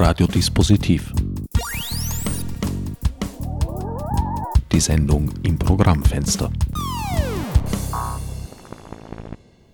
[0.00, 1.12] Radiodispositiv.
[4.70, 6.52] Die Sendung im Programmfenster.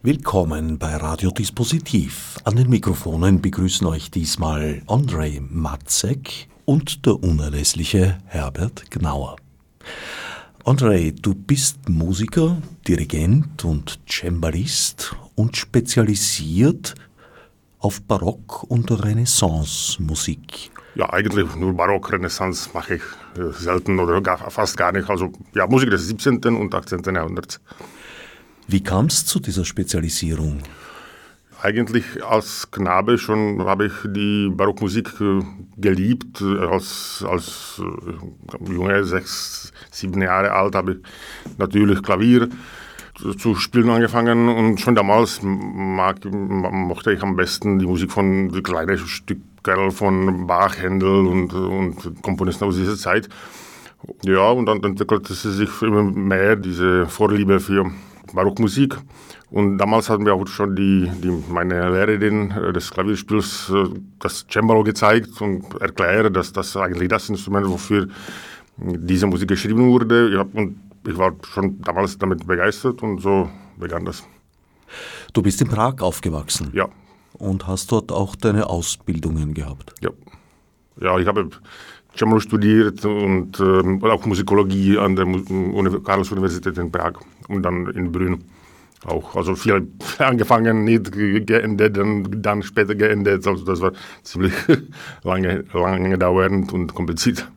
[0.03, 2.39] Willkommen bei Radiodispositiv.
[2.45, 9.37] An den Mikrofonen begrüßen euch diesmal Andrei Matzek und der unerlässliche Herbert Gnauer.
[10.65, 12.57] Andrei, du bist Musiker,
[12.89, 16.95] Dirigent und Cembalist und spezialisiert
[17.85, 20.71] auf Barock- und Renaissance-Musik.
[20.95, 23.03] Ja, eigentlich nur Barock, Renaissance mache ich
[23.39, 25.11] äh, selten oder gar, fast gar nicht.
[25.11, 26.43] Also ja, Musik des 17.
[26.45, 27.03] und 18.
[27.15, 27.61] Jahrhunderts.
[28.69, 30.63] Wie kam es zu dieser Spezialisierung?
[31.61, 35.43] Eigentlich als Knabe schon habe ich die Barockmusik äh,
[35.77, 36.41] geliebt.
[36.41, 42.49] Als, als äh, Junge, sechs, sieben Jahre alt, habe ich natürlich Klavier
[43.33, 48.63] zu spielen angefangen und schon damals mag, mochte ich am besten die Musik von die
[48.63, 53.29] kleinen Stücke von Bach, Händel und, und Komponisten aus dieser Zeit.
[54.23, 57.91] Ja, und dann entwickelte sich immer mehr diese Vorliebe für
[58.35, 58.97] Barockmusik.
[59.51, 63.73] Und damals hatten wir auch schon die, die, meine Lehrerin des Klavierspiels
[64.19, 68.09] das Cembalo gezeigt und erklärt, dass das eigentlich das Instrument, wofür
[68.77, 70.31] diese Musik geschrieben wurde.
[70.35, 74.25] Ja, und ich war schon damals damit begeistert und so begann das.
[75.33, 76.71] Du bist in Prag aufgewachsen?
[76.73, 76.89] Ja.
[77.35, 79.95] Und hast dort auch deine Ausbildungen gehabt?
[80.01, 80.11] Ja.
[81.01, 81.51] Ja, ich habe
[82.17, 85.27] Cembalo studiert und äh, auch Musikologie an der
[86.01, 87.15] Karls-Universität in Prag
[87.49, 88.45] und dann in Brünn
[89.05, 89.35] auch.
[89.35, 89.89] Also viel
[90.19, 93.47] angefangen, nicht geendet, dann, dann später geendet.
[93.47, 94.53] Also das war ziemlich
[95.25, 97.49] lange, lange dauernd und kompliziert.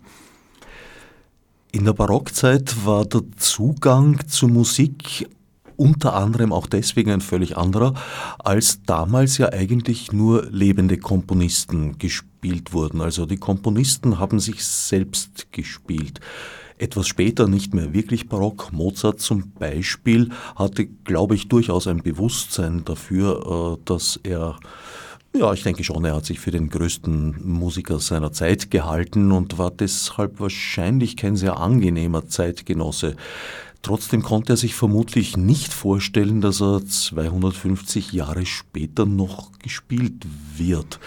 [1.78, 5.30] In der Barockzeit war der Zugang zur Musik
[5.76, 7.94] unter anderem auch deswegen ein völlig anderer,
[8.40, 13.00] als damals ja eigentlich nur lebende Komponisten gespielt wurden.
[13.00, 16.20] Also die Komponisten haben sich selbst gespielt.
[16.80, 18.74] Etwas später nicht mehr wirklich barock.
[18.74, 24.60] Mozart zum Beispiel hatte, glaube ich, durchaus ein Bewusstsein dafür, äh, dass er
[25.36, 29.58] ja, ich denke schon, er hat sich für den größten Musiker seiner Zeit gehalten und
[29.58, 33.16] war deshalb wahrscheinlich kein sehr angenehmer Zeitgenosse.
[33.84, 40.26] Trotzdem konnte er sich vermutlich nicht vorstellen, dass er 250 Jahre später noch gespielt
[40.58, 41.00] wird,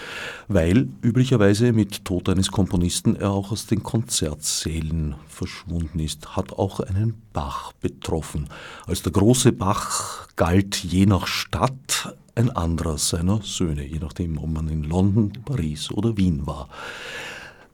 [0.47, 6.79] weil üblicherweise mit Tod eines Komponisten er auch aus den Konzertsälen verschwunden ist, hat auch
[6.79, 8.49] einen Bach betroffen.
[8.87, 14.49] Als der große Bach galt je nach Stadt ein anderer seiner Söhne, je nachdem, ob
[14.49, 16.69] man in London, Paris oder Wien war.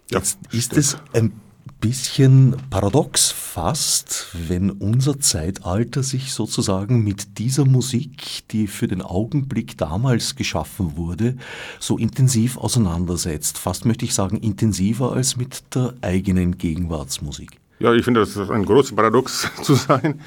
[0.09, 1.34] Jetzt ja, ist es ein
[1.79, 9.78] bisschen paradox fast, wenn unser Zeitalter sich sozusagen mit dieser Musik, die für den Augenblick
[9.78, 11.35] damals geschaffen wurde,
[11.79, 13.57] so intensiv auseinandersetzt.
[13.57, 17.59] Fast möchte ich sagen, intensiver als mit der eigenen Gegenwartsmusik.
[17.79, 20.19] Ja, ich finde, das ist ein großes Paradox zu sein.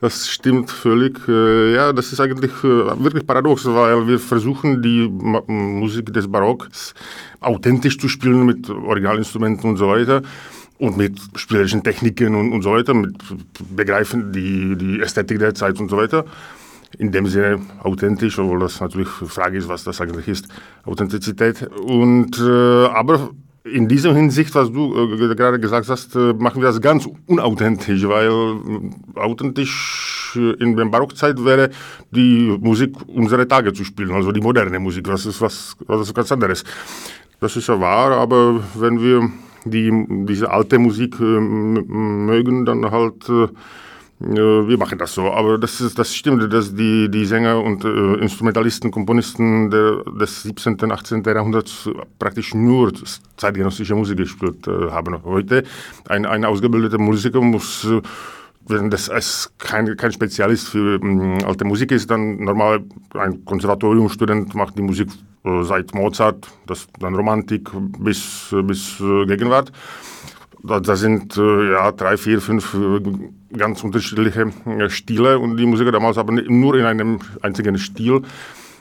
[0.00, 1.18] Das stimmt völlig.
[1.26, 6.92] Äh, ja, das ist eigentlich äh, wirklich paradox, weil wir versuchen, die Musik des Barocks
[7.40, 10.22] authentisch zu spielen mit Originalinstrumenten und so weiter
[10.78, 13.16] und mit spielerischen Techniken und, und so weiter, mit
[13.74, 16.26] begreifen die, die Ästhetik der Zeit und so weiter.
[16.98, 20.46] In dem Sinne authentisch, obwohl das natürlich Frage ist, was das eigentlich ist,
[20.84, 21.68] Authentizität.
[21.68, 23.30] Und, äh, aber
[23.72, 28.06] in dieser Hinsicht, was du äh, gerade gesagt hast, äh, machen wir das ganz unauthentisch,
[28.06, 31.70] weil äh, authentisch äh, in der Barockzeit wäre
[32.10, 36.14] die Musik unserer Tage zu spielen, also die moderne Musik, das ist was, was ist
[36.14, 36.64] ganz anderes.
[37.40, 39.30] Das ist ja wahr, aber wenn wir
[39.64, 39.92] die,
[40.26, 43.48] diese alte Musik äh, mögen, dann halt äh,
[44.20, 48.14] wir machen das so, aber das, ist, das stimmt, dass die, die Sänger und äh,
[48.14, 50.74] Instrumentalisten, Komponisten der, des 17.
[50.74, 51.22] und 18.
[51.22, 52.92] Jahrhunderts praktisch nur
[53.36, 55.22] zeitgenössische Musik gespielt äh, haben.
[55.22, 55.62] Heute
[56.08, 58.02] ein, ein ausgebildeter Musiker muss, äh,
[58.66, 62.80] wenn das als kein, kein Spezialist für äh, alte Musik ist, dann normal
[63.14, 65.10] ein Konservatoriumstudent macht die Musik
[65.44, 69.70] äh, seit Mozart, das dann Romantik bis, bis äh, Gegenwart.
[70.62, 73.00] Da, sind äh, ja drei, vier, fünf äh,
[73.56, 78.22] ganz unterschiedliche äh, Stile und die Musiker damals haben nur in einem einzigen Stil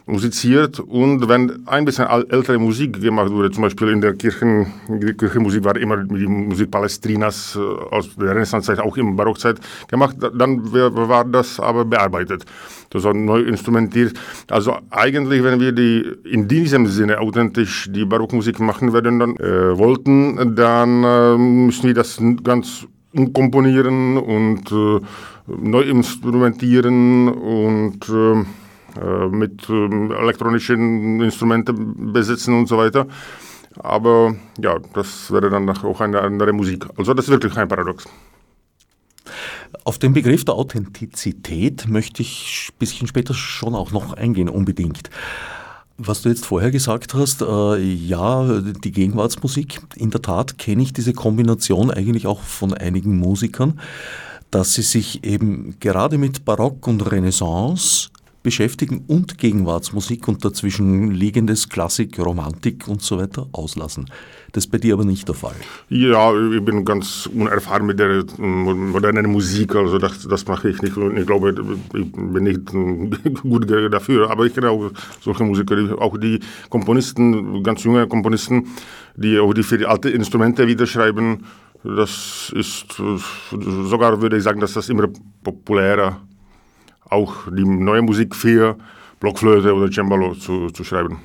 [0.08, 5.14] musiziert und wenn ein bisschen ältere Musik gemacht wurde, zum Beispiel in der Kirchen, die
[5.14, 10.72] Kirchenmusik war immer die Musik Palestrinas äh, aus der Renaissancezeit, auch im Barockzeit gemacht, dann
[10.74, 12.46] war das aber bearbeitet.
[12.90, 14.18] Das war neu instrumentiert.
[14.50, 19.78] Also eigentlich, wenn wir die in diesem Sinne authentisch die Barockmusik machen werden, dann äh,
[19.78, 25.02] wollten, dann äh, müssen wir das ganz umkomponieren und äh,
[25.48, 28.46] neu instrumentieren und äh,
[29.30, 33.08] mit ähm, elektronischen Instrumenten besitzen und so weiter.
[33.80, 36.86] Aber ja, das wäre dann auch eine andere Musik.
[36.98, 38.06] Also das ist wirklich ein Paradox.
[39.84, 45.10] Auf den Begriff der Authentizität möchte ich ein bisschen später schon auch noch eingehen, unbedingt.
[45.98, 50.94] Was du jetzt vorher gesagt hast, äh, ja, die Gegenwartsmusik, in der Tat kenne ich
[50.94, 53.80] diese Kombination eigentlich auch von einigen Musikern,
[54.52, 58.10] dass sie sich eben gerade mit Barock und Renaissance
[58.48, 64.06] beschäftigen und Gegenwartsmusik und dazwischen liegendes Klassik, Romantik und so weiter auslassen.
[64.54, 65.58] Das ist bei dir aber nicht der Fall.
[65.90, 70.96] Ja, ich bin ganz unerfahren mit der modernen Musik, also das, das mache ich nicht.
[70.96, 71.56] Ich glaube,
[71.94, 76.40] ich bin nicht gut dafür, aber ich kenne auch solche Musiker, auch die
[76.70, 78.70] Komponisten, ganz junge Komponisten,
[79.18, 81.44] die auch die für die alten Instrumente wieder schreiben.
[81.84, 82.86] Das ist
[83.92, 85.10] sogar, würde ich sagen, dass das immer
[85.44, 86.22] populärer
[87.10, 88.76] auch die neue Musik für
[89.20, 91.20] Blockflöte oder Cembalo zu, zu schreiben.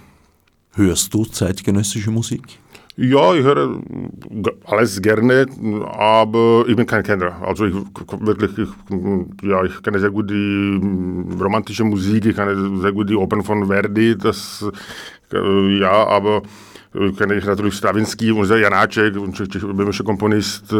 [0.75, 2.58] Hörst du zeitgenössische Musik?
[2.96, 3.81] Ja, ich höre
[4.67, 5.46] alles gerne,
[5.87, 7.40] aber ich bin kein Kenner.
[7.40, 7.75] Also ich
[8.20, 8.69] wirklich, ich,
[9.43, 10.79] ja, ich kenne sehr gut die
[11.40, 14.64] romantische Musik, ich kenne sehr gut die Opern von Verdi, das,
[15.32, 16.43] äh, ja, aber
[16.93, 20.75] ich kenne natürlich Stravinsky und Janáček, ein tschechischer Komponist,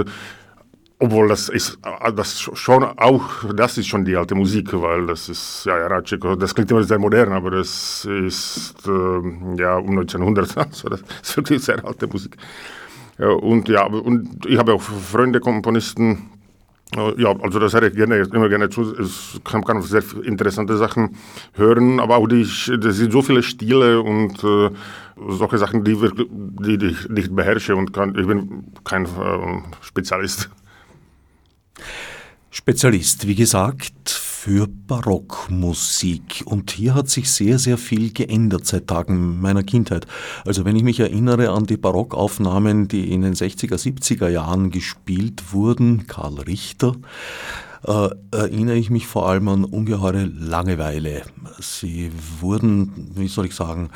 [1.02, 5.28] obwohl das ist, äh, das schon auch, das ist schon die alte Musik, weil das
[5.28, 10.56] ist, ja, Ratschik, das klingt immer sehr modern, aber das ist, äh, ja, um 1900,
[10.56, 12.37] also das ist wirklich sehr alte Musik.
[13.19, 16.31] Ja, und ja, und ich habe auch Freunde, Komponisten,
[16.96, 18.94] äh, ja, also das höre ich gerne, immer gerne zu.
[18.96, 21.16] Es kann, kann sehr interessante Sachen
[21.54, 24.70] hören, aber auch die, das sind so viele Stile und äh,
[25.31, 30.49] solche Sachen, die, die, die ich nicht beherrsche und kann, ich bin kein äh, Spezialist.
[32.50, 36.43] Spezialist, wie gesagt, für Barockmusik.
[36.44, 40.06] Und hier hat sich sehr, sehr viel geändert seit Tagen meiner Kindheit.
[40.44, 45.52] Also wenn ich mich erinnere an die Barockaufnahmen, die in den 60er, 70er Jahren gespielt
[45.52, 46.96] wurden, Karl Richter,
[47.87, 51.23] äh, erinnere ich mich vor allem an ungeheure Langeweile.
[51.61, 53.90] Sie wurden, wie soll ich sagen,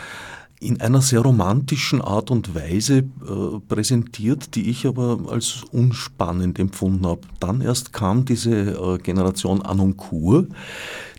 [0.58, 7.06] in einer sehr romantischen Art und Weise äh, präsentiert, die ich aber als unspannend empfunden
[7.06, 7.20] habe.
[7.40, 10.48] Dann erst kam diese äh, Generation Anoncourt,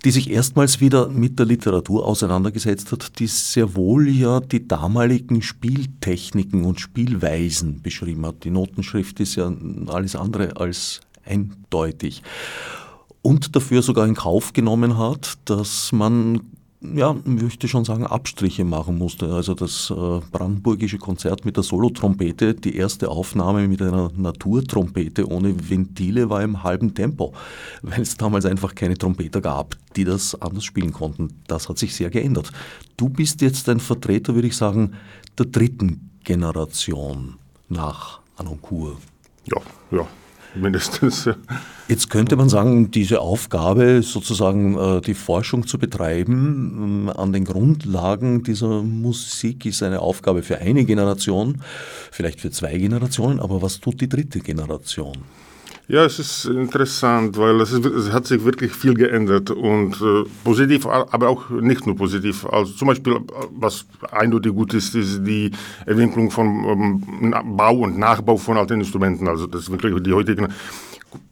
[0.03, 5.41] die sich erstmals wieder mit der Literatur auseinandergesetzt hat, die sehr wohl ja die damaligen
[5.41, 8.43] Spieltechniken und Spielweisen beschrieben hat.
[8.43, 9.51] Die Notenschrift ist ja
[9.87, 12.23] alles andere als eindeutig
[13.21, 16.41] und dafür sogar in Kauf genommen hat, dass man
[16.95, 19.33] ja, möchte schon sagen, Abstriche machen musste.
[19.33, 25.69] Also das äh, brandenburgische Konzert mit der Solotrompete, die erste Aufnahme mit einer Naturtrompete ohne
[25.69, 27.33] Ventile war im halben Tempo,
[27.81, 31.41] weil es damals einfach keine Trompeter gab, die das anders spielen konnten.
[31.47, 32.51] Das hat sich sehr geändert.
[32.95, 34.93] Du bist jetzt ein Vertreter, würde ich sagen,
[35.37, 37.35] der dritten Generation
[37.69, 38.97] nach Anoncourt.
[39.45, 39.61] Ja,
[39.91, 40.07] ja,
[40.57, 41.29] mindestens.
[41.87, 47.45] Jetzt könnte man sagen, diese Aufgabe, sozusagen äh, die Forschung zu betreiben ähm, an den
[47.45, 51.61] Grundlagen dieser Musik, ist eine Aufgabe für eine Generation,
[52.11, 55.17] vielleicht für zwei Generationen, aber was tut die dritte Generation?
[55.89, 60.29] Ja, es ist interessant, weil es, ist, es hat sich wirklich viel geändert und äh,
[60.43, 62.45] positiv, aber auch nicht nur positiv.
[62.45, 63.19] Also zum Beispiel,
[63.51, 65.49] was eindeutig gut ist, ist die
[65.85, 69.29] Entwicklung von ähm, Bau und Nachbau von alten Instrumenten.
[69.29, 70.49] Also das ist wirklich die heutigen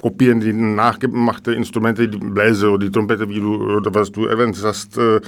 [0.01, 4.57] kopieren die nachgemachte Instrumente, die Bläser oder die Trompete, wie du oder was du erwähnt
[4.63, 4.97] hast.
[4.97, 5.19] Äh,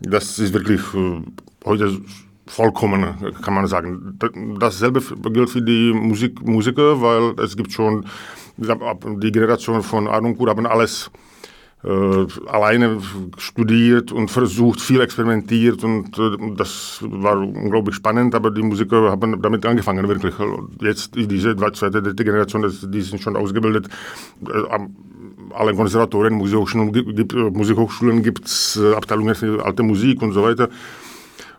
[0.00, 1.22] das ist wirklich äh,
[1.64, 1.98] heute
[2.46, 4.18] vollkommen, kann man sagen.
[4.58, 5.00] Dasselbe
[5.32, 8.04] gilt für die Musik, Musiker, weil es gibt schon
[8.56, 11.10] die Generation von Arnoncourt haben alles
[11.84, 13.00] äh, alleine
[13.38, 19.42] studiert und versucht, viel experimentiert und äh, das war unglaublich spannend, aber die Musiker haben
[19.42, 20.32] damit angefangen, wirklich.
[20.80, 23.88] Jetzt diese zweite, dritte Generation, die sind schon ausgebildet.
[24.48, 24.78] Äh,
[25.54, 30.68] alle Konservatorien, Musikhochschulen gibt Musikhochschulen gibt's Abteilungen für alte Musik und so weiter.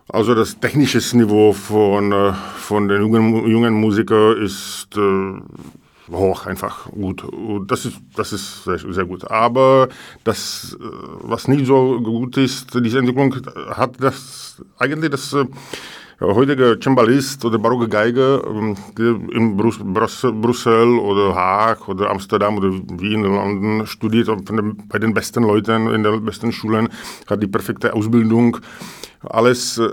[0.08, 4.88] Also das technische Niveau von, von den jungen, jungen Musikern ist
[6.10, 7.24] hoch einfach gut.
[7.66, 9.30] Das ist, das ist sehr, sehr, gut.
[9.30, 9.88] Aber
[10.24, 10.84] das, äh,
[11.22, 13.34] was nicht so gut ist, diese Entwicklung
[13.70, 15.46] hat das eigentlich das äh,
[16.20, 18.76] heutige Cembalist oder barocke Geiger ähm,
[19.32, 24.28] in Brus Brüssel oder Haag oder Amsterdam oder Wien oder London studiert
[24.88, 26.88] bei den besten Leuten in den besten Schulen,
[27.26, 28.58] hat die perfekte Ausbildung.
[29.20, 29.88] Alles äh,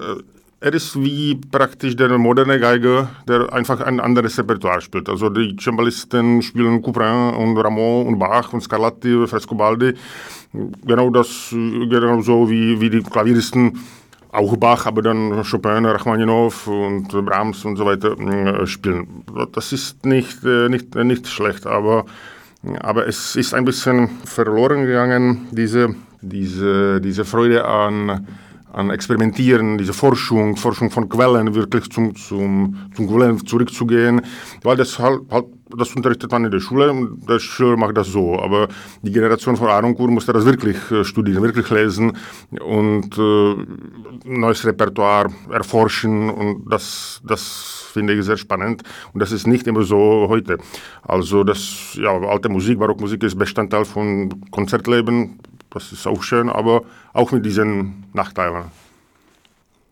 [0.61, 5.09] er ist wie praktisch der moderne Geiger, der einfach ein anderes Repertoire spielt.
[5.09, 9.95] Also die Cembalisten spielen Couperin und Rameau und Bach und Scarlatti, Frescobaldi.
[10.85, 13.79] Genau das, genau so wie, wie die Klavieristen
[14.31, 19.23] auch Bach, aber dann Chopin, Rachmaninow und Brahms und so weiter äh, spielen.
[19.53, 22.05] Das ist nicht, äh, nicht, nicht schlecht, aber,
[22.81, 28.27] aber es ist ein bisschen verloren gegangen, diese, diese, diese Freude an,
[28.73, 34.21] an Experimentieren, diese Forschung, Forschung von Quellen, wirklich zum, zum, zum Quellen zurückzugehen,
[34.63, 35.45] weil das halt, halt
[35.77, 38.39] das unterrichtet man in der Schule und der Schüler macht das so.
[38.39, 38.67] Aber
[39.01, 42.17] die Generation von Aronkur musste das wirklich äh, studieren, wirklich lesen
[42.59, 43.55] und äh,
[44.25, 49.83] neues Repertoire erforschen und das, das finde ich sehr spannend und das ist nicht immer
[49.83, 50.57] so heute.
[51.03, 55.39] Also das, ja, alte Musik, Barockmusik ist Bestandteil von Konzertleben,
[55.71, 58.65] das ist auch schön, aber auch mit diesen Nachteilen.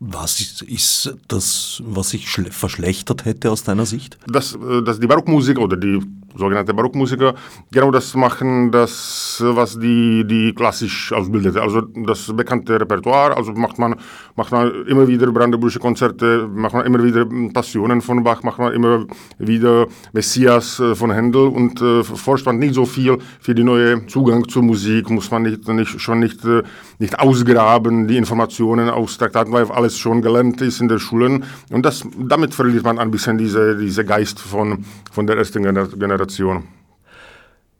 [0.01, 4.17] Was ist, ist das, was sich verschlechtert hätte aus deiner Sicht?
[4.27, 5.99] Dass, äh, dass die Barockmusik oder die
[6.39, 7.35] sogenannte Barockmusiker
[7.71, 11.57] genau das machen, das, was die, die klassisch ausbildet.
[11.57, 13.95] Also das bekannte Repertoire, also macht man,
[14.35, 18.73] macht man immer wieder Brandenburgische Konzerte, macht man immer wieder Passionen von Bach, macht man
[18.73, 19.05] immer
[19.37, 24.07] wieder Messias äh, von Händel und äh, forscht man nicht so viel für die neue
[24.07, 26.63] Zugang zur Musik, muss man nicht, nicht, schon nicht, äh,
[26.99, 31.85] nicht ausgraben, die Informationen aus Traktaten, weil alles schon gelernt ist in den Schulen und
[31.85, 36.28] das, damit verliert man ein bisschen diese, diese Geist von, von der ersten Generation.
[36.29, 36.63] Generation.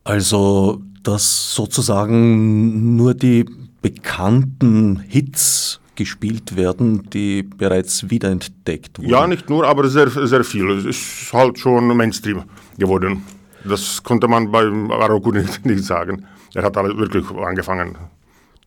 [0.03, 3.45] Also, dass sozusagen nur die
[3.81, 9.09] bekannten Hits gespielt werden, die bereits wiederentdeckt wurden.
[9.09, 10.69] Ja, nicht nur, aber sehr, sehr viel.
[10.71, 12.43] Es ist halt schon Mainstream
[12.77, 13.23] geworden.
[13.65, 16.25] Das konnte man bei Aroku nicht, nicht sagen.
[16.53, 17.97] Er hat alle wirklich angefangen.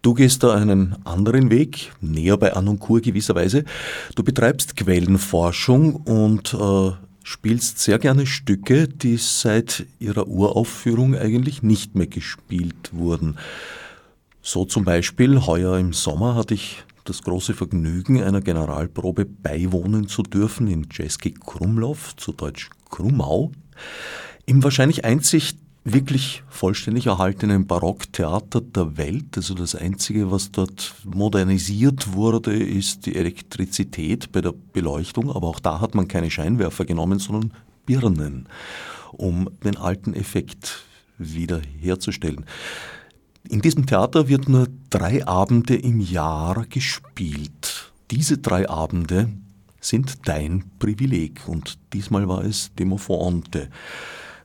[0.02, 3.64] Du gehst da einen anderen Weg, näher bei Anonkur gewisserweise.
[4.14, 6.92] Du betreibst Quellenforschung und äh,
[7.32, 13.38] spielst sehr gerne Stücke, die seit ihrer Uraufführung eigentlich nicht mehr gespielt wurden.
[14.42, 20.22] So zum Beispiel heuer im Sommer hatte ich das große Vergnügen, einer Generalprobe beiwohnen zu
[20.22, 23.50] dürfen in Jeski Krumlov, zu Deutsch Krumau,
[24.46, 29.36] im wahrscheinlich einzig wirklich vollständig erhaltenen Barocktheater der Welt.
[29.36, 35.30] Also das Einzige, was dort modernisiert wurde, ist die Elektrizität bei der Beleuchtung.
[35.30, 37.52] Aber auch da hat man keine Scheinwerfer genommen, sondern
[37.84, 38.48] Birnen,
[39.12, 40.84] um den alten Effekt
[41.18, 42.44] wieder herzustellen.
[43.48, 47.92] In diesem Theater wird nur drei Abende im Jahr gespielt.
[48.12, 49.30] Diese drei Abende
[49.80, 53.68] sind dein Privileg und diesmal war es Demofonte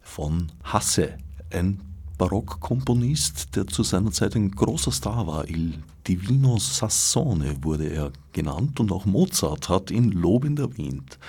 [0.02, 1.18] von Hasse
[1.52, 1.82] ein
[2.18, 5.48] Barockkomponist, der zu seiner Zeit ein großer Star war.
[5.50, 11.20] Il Divino Sassone wurde er genannt und auch Mozart hat ihn lobend erwähnt.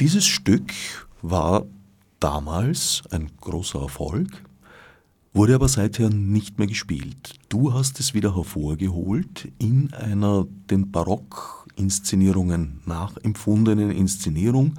[0.00, 0.72] Dieses Stück
[1.22, 1.64] war
[2.18, 4.42] damals ein großer Erfolg,
[5.32, 7.34] wurde aber seither nicht mehr gespielt.
[7.48, 10.90] Du hast es wieder hervorgeholt in einer den
[11.76, 14.74] Barockinszenierungen nachempfundenen Inszenierung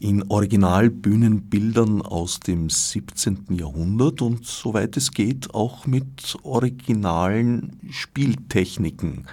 [0.00, 3.46] in Originalbühnenbildern aus dem 17.
[3.50, 9.26] Jahrhundert und soweit es geht auch mit originalen Spieltechniken,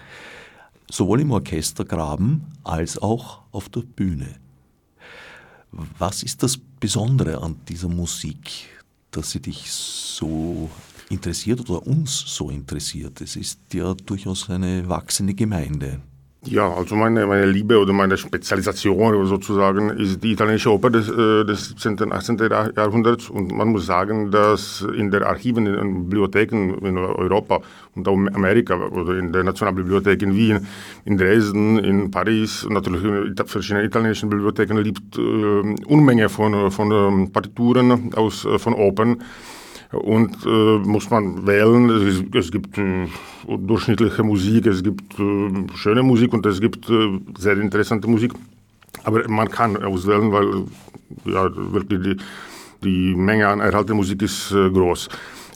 [0.89, 4.35] sowohl im Orchestergraben als auch auf der Bühne.
[5.71, 8.69] Was ist das Besondere an dieser Musik?
[9.11, 10.71] dass sie dich so
[11.07, 13.21] interessiert oder uns so interessiert.
[13.21, 16.01] Es ist ja durchaus eine wachsende Gemeinde.
[16.45, 21.45] Ja, also meine, meine Liebe oder meine Spezialisation sozusagen ist die italienische Oper des, äh,
[21.45, 21.99] des 17.
[22.01, 22.37] und 18.
[22.75, 27.61] Jahrhunderts und man muss sagen, dass in den Archiven, in den Bibliotheken in Europa
[27.95, 30.67] und auch in Amerika oder in der Nationalbibliothek in Wien,
[31.05, 36.91] in Dresden, in Paris und natürlich in verschiedenen italienischen Bibliotheken liegt äh, Unmenge von, von
[36.91, 39.23] äh, Partituren aus, äh, von Opern
[39.93, 41.89] und äh, muss man wählen.
[41.89, 43.07] Es, es gibt äh,
[43.47, 48.33] durchschnittliche Musik, es gibt äh, schöne Musik und es gibt äh, sehr interessante Musik.
[49.03, 50.65] Aber man kann auswählen, weil
[51.25, 52.17] ja, wirklich die,
[52.83, 55.09] die Menge an erhaltener Musik ist äh, groß.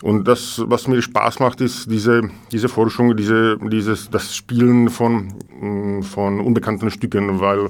[0.03, 5.33] Und das, was mir Spaß macht, ist diese, diese Forschung, diese, dieses, das Spielen von,
[6.03, 7.69] von unbekannten Stücken, weil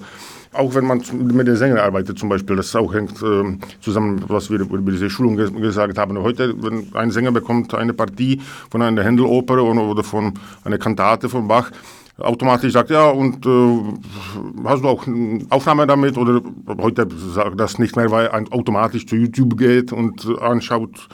[0.53, 4.49] auch wenn man mit den Sängern arbeitet zum Beispiel, das auch hängt äh, zusammen, was
[4.49, 6.17] wir über diese Schulung ges gesagt haben.
[6.19, 11.47] Heute, wenn ein Sänger bekommt eine Partie von einer Händeloper oder von einer Kantate von
[11.47, 11.71] Bach,
[12.17, 13.79] automatisch sagt, ja, und äh,
[14.65, 16.17] hast du auch eine Aufnahme damit?
[16.17, 16.41] Oder
[16.79, 21.07] heute sagt das nicht mehr, weil ein automatisch zu YouTube geht und anschaut,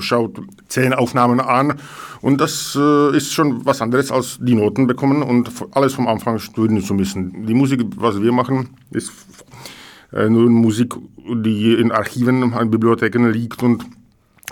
[0.00, 1.74] schaut zehn Aufnahmen an
[2.20, 6.38] und das äh, ist schon was anderes als die Noten bekommen und alles vom Anfang
[6.38, 7.46] studieren zu müssen.
[7.46, 9.12] Die Musik, was wir machen, ist
[10.12, 13.84] äh, nur Musik, die in Archiven, in Bibliotheken liegt und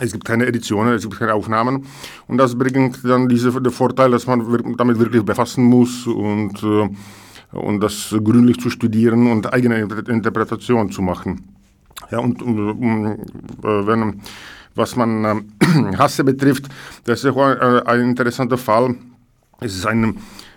[0.03, 1.85] Es gibt keine Editionen, es gibt keine Aufnahmen.
[2.27, 4.39] Und das bringt dann diese, den Vorteil, dass man
[4.79, 6.89] damit wirklich befassen muss und, äh,
[7.53, 11.45] und das gründlich zu studieren und eigene Interpretation zu machen.
[12.11, 13.07] Ja, und, und
[13.62, 14.23] äh, wenn,
[14.75, 16.69] was man äh, Hasse betrifft,
[17.05, 18.95] das ist auch ein, ein interessanter Fall.
[19.61, 20.17] Es ist ein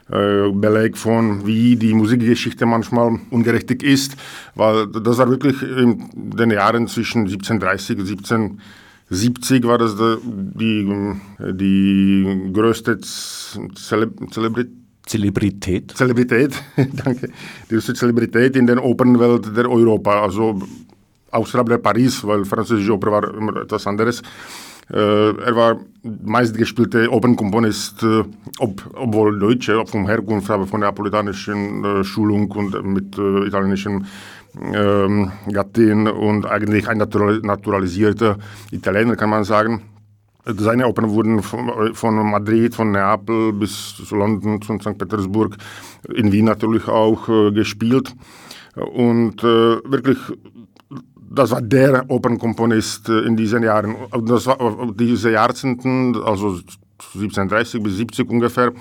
[0.09, 4.15] äh, Beleg von, wie die Musikgeschichte manchmal ungerechtig ist,
[4.55, 11.15] weil das war wirklich in den Jahren zwischen 1730 und 1770 war das die,
[11.53, 15.91] die größte Zelebrität Zelebrität.
[15.91, 17.27] Zelebrität, danke.
[17.69, 20.23] Die größte Zelebrität in der Opernwelt der Europa.
[20.23, 20.61] Also
[21.33, 24.21] außerhalb der Paris, weil französische Oper war immer etwas anderes.
[24.91, 28.23] Äh, er war meistgespielte Opernkomponist, äh,
[28.59, 34.05] ob, obwohl Deutsche, vom Herkunft, aber von der napolitanischen Schulung und mit italienischen
[34.61, 38.37] ähm, Gattin und eigentlich ein naturalisierter
[38.71, 39.81] Italiener, kann man sagen.
[40.45, 44.97] Seine Opern wurden von, von Madrid, von Neapel bis zu London, zu St.
[44.97, 45.55] Petersburg,
[46.13, 48.13] in Wien natürlich auch äh, gespielt.
[48.75, 50.17] Und äh, wirklich
[51.33, 53.95] das war der Opernkomponist äh, in diesen Jahren.
[54.25, 56.59] Das war äh, diese Jahrzehnten, also
[57.15, 58.71] 1730 bis 70 ungefähr,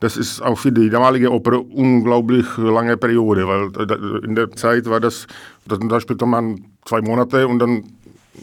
[0.00, 4.86] das ist auch für die damalige Oper unglaublich lange Periode, weil äh, in der Zeit
[4.86, 5.26] war das,
[5.66, 7.84] da spielte man zwei Monate und dann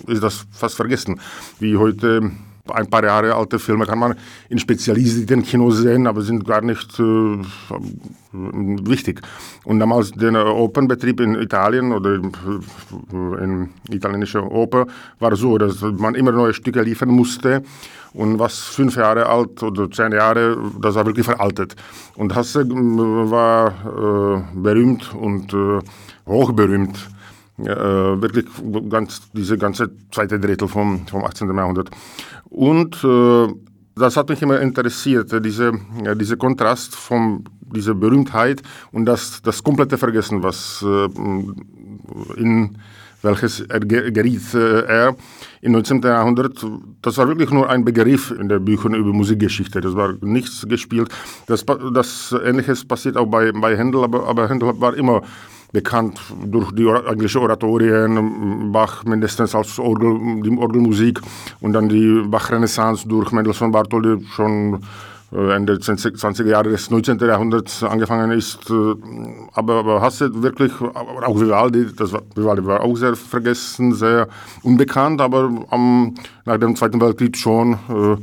[0.08, 1.20] ist das fast vergessen,
[1.60, 2.32] wie heute
[2.74, 4.16] ein paar Jahre alte Filme kann man
[4.50, 7.38] in spezialisierten Kinos sehen, aber sind gar nicht äh,
[8.32, 9.22] wichtig.
[9.64, 14.88] Und damals der Opernbetrieb in Italien oder in italienischer Oper
[15.20, 17.64] war so, dass man immer neue Stücke liefern musste
[18.16, 21.76] und was fünf Jahre alt oder zehn Jahre, das war wirklich veraltet.
[22.16, 25.80] Und Hasse äh, war äh, berühmt und äh,
[26.26, 26.98] hochberühmt
[27.58, 28.46] äh, wirklich
[28.90, 31.56] ganz, diese ganze zweite Drittel vom, vom 18.
[31.56, 31.90] Jahrhundert.
[32.50, 33.48] Und äh,
[33.96, 39.64] das hat mich immer interessiert, diese, ja, dieser Kontrast von dieser Berühmtheit und das, das
[39.64, 41.06] komplette Vergessen, was äh,
[42.40, 42.78] in
[43.22, 45.16] welches er geriet äh, er
[45.62, 46.02] im 19.
[46.02, 46.64] Jahrhundert.
[47.02, 49.82] Das war wirklich nur ein Begriff in den Büchern über Musikgeschichte.
[49.82, 51.10] Das war nichts gespielt.
[51.48, 55.24] Das, das Ähnliches passiert auch bei, bei Händel, aber, aber Händel war immer
[55.76, 61.20] bekannt durch die englische Oratorien, Bach mindestens als Orgel, die Orgelmusik
[61.60, 64.80] und dann die Bach-Renaissance durch Mendelssohn Bartholdy schon
[65.34, 67.20] äh, Ende 20er Jahre des 19.
[67.20, 68.70] Jahrhunderts angefangen ist.
[68.70, 68.96] Äh,
[69.52, 74.30] aber, aber Hasse wirklich, auch Vivaldi, das war, Vivaldi war auch sehr vergessen, sehr
[74.64, 78.16] unbekannt, aber am, nach dem Zweiten Weltkrieg schon äh,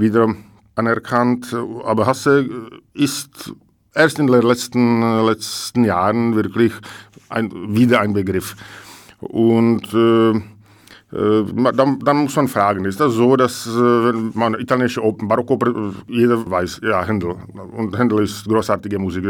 [0.00, 0.34] wieder
[0.74, 1.54] anerkannt.
[1.84, 2.48] Aber Hasse
[2.94, 3.52] ist
[3.94, 6.72] erst in den letzten, letzten Jahren wirklich
[7.28, 8.56] ein, wieder ein Begriff.
[9.20, 10.30] Und äh,
[11.16, 15.28] äh dann, dann, muss man fragen, ist das so, dass äh, wenn man italienische Open,
[15.28, 17.36] Barockoper, äh, jeder weiß, ja, Händel.
[17.76, 19.24] Und Händel ist großartige Musik,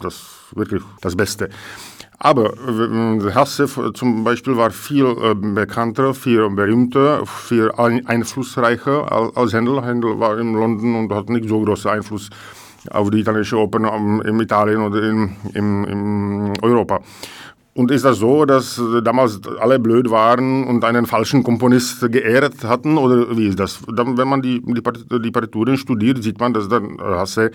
[0.00, 0.22] das
[0.54, 1.48] wirklich das Beste.
[2.22, 2.52] Aber
[3.34, 9.82] Hasse zum Beispiel war viel bekannter, viel berühmter, viel einflussreicher als Händel.
[9.82, 12.28] Händel war in London und hat nicht so großen Einfluss
[12.90, 13.78] auf die italienische Oper
[14.24, 17.00] in Italien oder in, in, in Europa.
[17.72, 22.98] Und ist das so, dass damals alle blöd waren und einen falschen Komponist geehrt hatten?
[22.98, 23.80] Oder wie ist das?
[23.86, 27.52] Wenn man die, die, Partituren studiert, sieht man, dass dann Hasse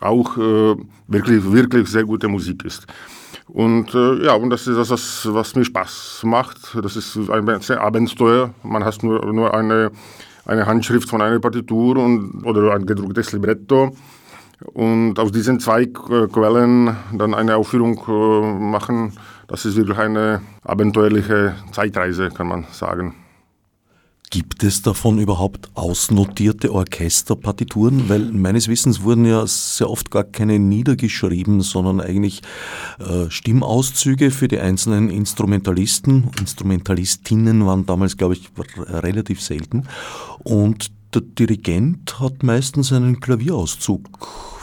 [0.00, 0.74] auch äh,
[1.06, 2.86] wirklich, wirklich sehr gute Musik ist.
[3.46, 6.76] Und äh, ja, und das ist das, was, mir Spaß macht.
[6.82, 8.50] Das ist ein Abenteuer.
[8.62, 9.90] Man hat nur, nur eine,
[10.46, 13.92] eine Handschrift von einer Partitur und, oder ein gedrucktes Libretto
[14.64, 19.12] und aus diesen zwei Quellen dann eine Aufführung äh, machen,
[19.46, 23.14] das ist wirklich eine abenteuerliche Zeitreise, kann man sagen.
[24.30, 28.10] Gibt es davon überhaupt ausnotierte Orchesterpartituren?
[28.10, 32.42] Weil meines Wissens wurden ja sehr oft gar keine niedergeschrieben, sondern eigentlich
[32.98, 36.30] äh, Stimmauszüge für die einzelnen Instrumentalisten.
[36.38, 39.88] Instrumentalistinnen waren damals, glaube ich, relativ selten.
[40.44, 44.08] Und der Dirigent hat meistens einen Klavierauszug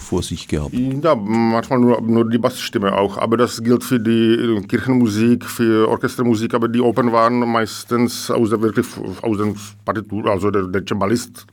[0.06, 0.74] vor sich gehabt.
[0.74, 3.18] Ja, manchmal nur, nur die Bassstimme auch.
[3.18, 6.54] Aber das gilt für die Kirchenmusik, für Orchestermusik.
[6.54, 8.86] Aber die Opern waren meistens aus der, wirklich
[9.22, 9.54] aus der
[9.84, 11.48] Partitur, also der, der Cembalist,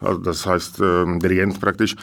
[0.00, 1.94] also das heißt äh, Dirigent praktisch,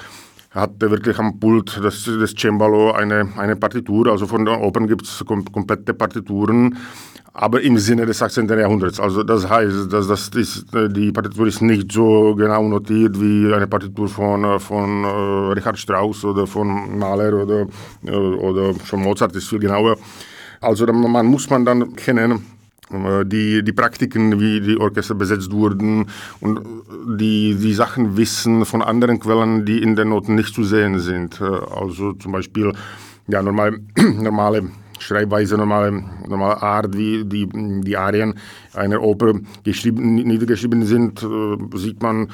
[0.55, 4.07] hatte wirklich am Pult des, des Cembalo eine, eine Partitur.
[4.07, 6.75] Also von den Opern gibt es kom komplette Partituren
[7.37, 8.47] aber im Sinne des 18.
[8.47, 8.97] Jahrhunderts.
[8.97, 13.53] Also das heißt, dass das ist, äh, die Partitur ist nicht so genau notiert wie
[13.53, 17.67] eine Partitur von, äh, von äh, Richard Strauss oder von Mahler oder,
[18.39, 19.97] oder von Mozart ist viel genauer.
[20.61, 22.54] Also man muss man dann kennen, äh,
[22.91, 26.05] die, die Praktiken, wie die Orchester besetzt wurden
[26.39, 26.61] und
[27.19, 31.41] die, die Sachen wissen von anderen Quellen, die in den Noten nicht zu sehen sind.
[31.41, 32.73] Äh, also zum Beispiel
[33.27, 34.69] ja, normal, normale
[34.99, 37.49] Schreibweise, normale, normale Art, wie die,
[37.81, 38.35] die Arien
[38.73, 42.29] einer Oper geschrieben, niedergeschrieben sind, äh, sieht man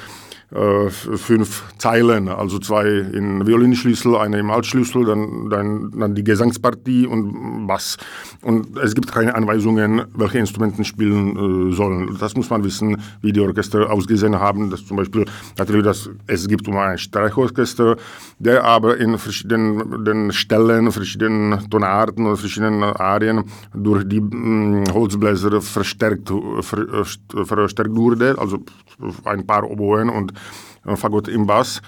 [0.53, 7.07] äh, fünf Zeilen, also zwei in Violinschlüssel, eine im Altschlüssel, dann, dann, dann die Gesangspartie
[7.07, 7.95] und Bass.
[8.41, 12.17] Und es gibt keine Anweisungen, welche Instrumenten spielen äh, sollen.
[12.19, 14.69] Das muss man wissen, wie die Orchester ausgesehen haben.
[14.69, 15.25] Das zum Beispiel
[15.57, 17.95] natürlich, dass es gibt um ein Streichorchester,
[18.37, 25.61] der aber in verschiedenen Stellen, verschiedenen Tonarten und verschiedenen Arien durch die mh, mm, Holzbläser
[25.61, 28.59] verstärkt, ver, äh, verstärkt wurde, also
[29.23, 30.33] ein paar Oboen und
[30.95, 31.81] Fagott im Bass.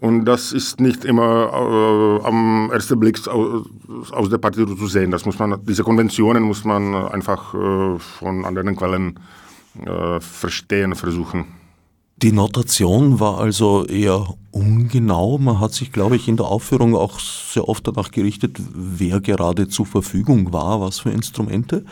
[0.00, 3.66] Und das ist nicht immer äh, am ersten Blick aus,
[4.10, 5.10] aus, der Partitur zu sehen.
[5.10, 9.20] Das muss man, diese Konventionen muss man einfach äh, von anderen Quellen
[9.84, 11.44] äh, verstehen, versuchen.
[12.22, 15.38] Die Notation war also eher ungenau.
[15.38, 19.68] Man hat sich, glaube ich, in der Aufführung auch sehr oft danach gerichtet, wer gerade
[19.68, 21.84] zur Verfügung war, was für Instrumente.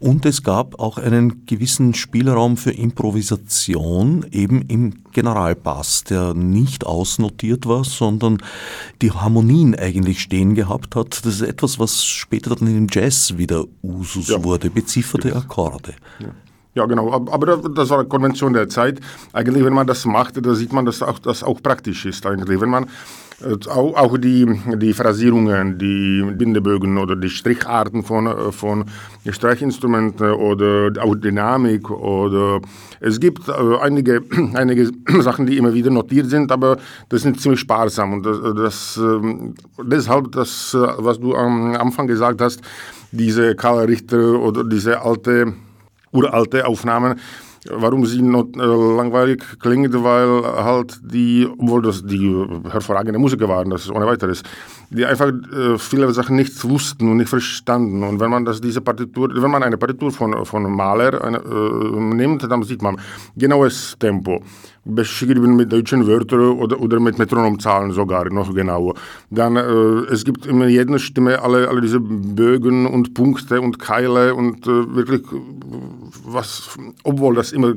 [0.00, 7.66] Und es gab auch einen gewissen Spielraum für Improvisation eben im Generalbass, der nicht ausnotiert
[7.66, 8.38] war, sondern
[9.02, 11.24] die Harmonien eigentlich stehen gehabt hat.
[11.26, 14.42] Das ist etwas, was später dann im Jazz wieder Usus ja.
[14.42, 15.92] wurde, bezifferte Akkorde.
[16.18, 16.28] Ja.
[16.74, 17.12] Ja, genau.
[17.12, 19.00] Aber das war eine Konvention der Zeit.
[19.32, 22.24] Eigentlich, wenn man das macht, da sieht man, dass auch, das auch praktisch ist.
[22.24, 22.86] Eigentlich, wenn man
[23.42, 28.84] äh, auch die, die Phrasierungen, die Bindebögen oder die Stricharten von, äh, von
[29.28, 32.60] Streichinstrumenten oder auch Dynamik oder
[33.00, 34.22] es gibt äh, einige,
[34.54, 36.76] einige Sachen, die immer wieder notiert sind, aber
[37.08, 42.40] das sind ziemlich sparsam und das, das ähm, deshalb das, was du am Anfang gesagt
[42.40, 42.60] hast,
[43.12, 45.54] diese Karl Richter oder diese alte,
[46.12, 47.18] uralte Aufnahmen,
[47.68, 53.70] warum sie not, äh, langweilig klingt, weil halt die, obwohl das die hervorragende Musiker waren,
[53.70, 54.42] das ist ohne weiteres,
[54.90, 58.02] die einfach äh, viele Sachen nicht wussten und nicht verstanden.
[58.02, 62.00] Und wenn man das, diese Partitur, wenn man eine Partitur von, von Maler eine, äh,
[62.00, 62.96] nimmt, dann sieht man
[63.36, 64.42] genaues Tempo
[64.84, 68.94] beschrieben mit deutschen Wörtern oder, oder mit Metronomzahlen sogar noch genauer.
[69.30, 74.34] Dann äh, es gibt in jeder Stimme alle, alle diese Bögen und Punkte und Keile
[74.34, 75.22] und äh, wirklich
[76.24, 77.74] was, obwohl das immer,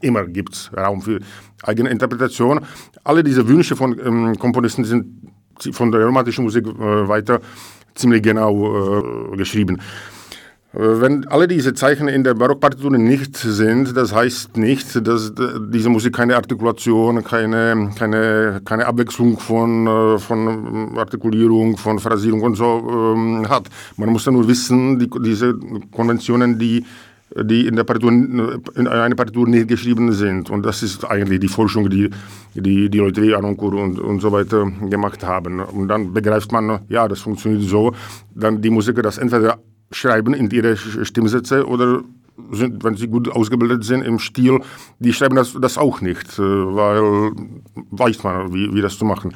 [0.00, 1.18] immer gibt Raum für
[1.64, 2.60] eigene Interpretation.
[3.02, 5.06] Alle diese Wünsche von ähm, Komponisten sind
[5.72, 7.40] von der romantischen Musik äh, weiter
[7.94, 9.78] ziemlich genau äh, geschrieben.
[10.74, 15.30] Wenn alle diese Zeichen in der Barockpartitur nicht sind, das heißt nicht, dass
[15.68, 22.54] diese Musik keine Artikulation, keine, keine, keine Abwechslung von, äh, von Artikulierung, von Phrasierung und
[22.54, 23.64] so ähm, hat.
[23.98, 25.54] Man muss ja nur wissen, die, diese
[25.94, 26.86] Konventionen, die,
[27.36, 30.50] die in der Partitur, in einer Partitur nicht geschrieben sind.
[30.50, 32.10] Und das ist eigentlich die Forschung, die
[32.54, 35.60] die, die Leute wie und, und so weiter gemacht haben.
[35.60, 37.94] Und dann begreift man, ja, das funktioniert so.
[38.34, 39.58] Dann die Musiker das entweder
[39.90, 42.02] schreiben in ihre Stimmsätze oder
[42.50, 44.60] sind, wenn sie gut ausgebildet sind im Stil,
[44.98, 47.32] die schreiben das, das auch nicht, äh, weil
[47.90, 49.34] weiß man, wie, wie das zu machen.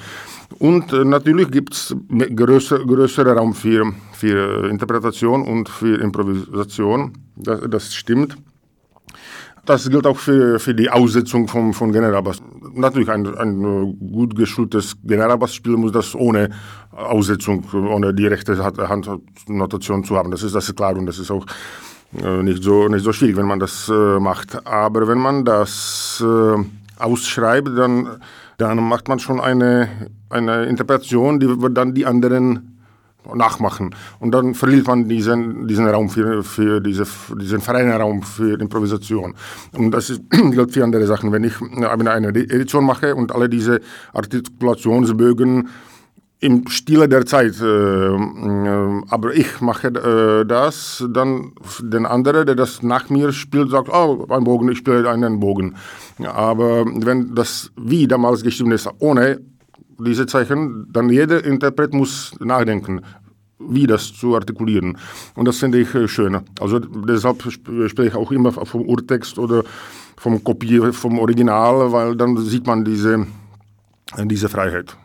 [0.59, 7.61] Und äh, natürlich gibt es größer, größeren Raum für, für Interpretation und für Improvisation, das,
[7.69, 8.37] das stimmt.
[9.67, 12.41] Das gilt auch für, für die Aussetzung vom, von Generalbass.
[12.75, 16.51] Natürlich, ein, ein gut geschultes Generalbassspiel muss das ohne
[16.93, 20.31] Aussetzung, ohne die rechte Handnotation zu haben.
[20.31, 21.45] Das ist, das klar und das ist auch
[22.23, 24.65] äh, nicht so, nicht so schwierig, wenn man das äh, macht.
[24.65, 26.25] Aber wenn man das
[26.99, 28.21] ausschreibt, dann,
[28.57, 29.89] dann macht man schon eine,
[30.31, 32.77] eine Interpretation, die dann die anderen
[33.35, 33.95] nachmachen.
[34.21, 37.05] Und dann verliert man diesen, diesen Raum für, für diese,
[37.41, 39.35] diesen freien Raum für Improvisation.
[39.77, 41.33] Und das gilt für andere Sachen.
[41.33, 43.81] Wenn ich eine Edition mache und alle diese
[44.13, 45.69] Artikulationsbögen
[46.41, 52.55] im Stile der Zeit, äh, äh, aber ich mache äh, das, dann der andere, der
[52.55, 55.77] das nach mir spielt, sagt, oh, ein Bogen, ich spiele einen Bogen.
[56.23, 59.41] Aber wenn das wie damals geschrieben ist, ohne
[59.99, 63.01] diese Zeichen, dann jeder Interpret muss nachdenken,
[63.59, 64.99] wie das zu artikulieren.
[65.37, 66.39] Und das finde ich schön.
[66.61, 69.65] Also deshalb spreche ich auch immer vom Urtext oder
[70.19, 73.27] vom Kopie, vom Original, weil dann sieht man diese,
[74.27, 74.97] diese Freiheit.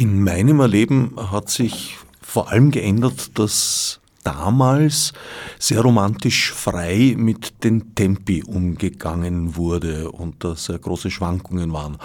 [0.00, 5.12] In meinem Erleben hat sich vor allem geändert, dass damals
[5.58, 11.98] sehr romantisch frei mit den Tempi umgegangen wurde und da sehr große Schwankungen waren.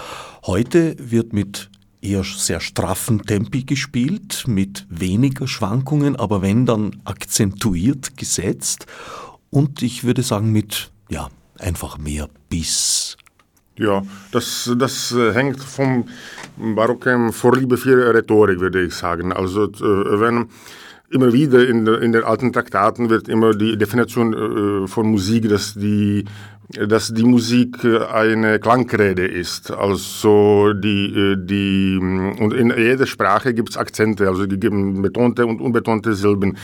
[0.45, 1.69] Heute wird mit
[2.01, 8.88] eher sehr straffen Tempi gespielt, mit weniger Schwankungen, aber wenn dann akzentuiert gesetzt
[9.51, 11.29] und ich würde sagen mit, ja,
[11.60, 13.15] einfach mehr Biss.
[13.77, 16.05] Ja, das, das äh, hängt vom
[16.57, 19.33] barocken Vorliebe für Rhetorik, würde ich sagen.
[19.33, 20.47] Also äh, wenn
[21.09, 25.73] immer wieder in, in den alten Traktaten wird immer die Definition äh, von Musik, dass
[25.73, 26.23] die
[26.88, 29.69] dass die Musik eine Klangrede ist.
[29.69, 35.61] Also die, die und in jeder Sprache gibt es Akzente, also die geben betonte und
[35.61, 36.57] unbetonte Silben.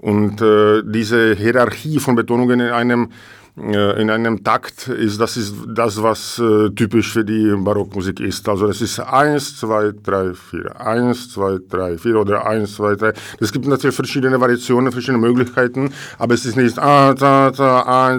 [0.00, 3.10] Und diese Hierarchie von Betonungen in einem
[3.56, 8.48] in einem Takt ist das ist das, was äh, typisch für die Barockmusik ist.
[8.48, 13.12] Also das ist eins, zwei, drei, vier, eins, zwei, drei, vier oder eins, zwei, drei.
[13.38, 17.20] Es gibt natürlich verschiedene Variationen, verschiedene Möglichkeiten, aber es ist nicht eins,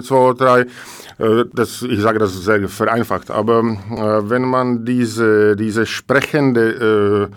[0.06, 0.60] zwei, drei.
[1.18, 7.36] Äh, das, ich sage das sehr vereinfacht, aber äh, wenn man diese, diese sprechende äh,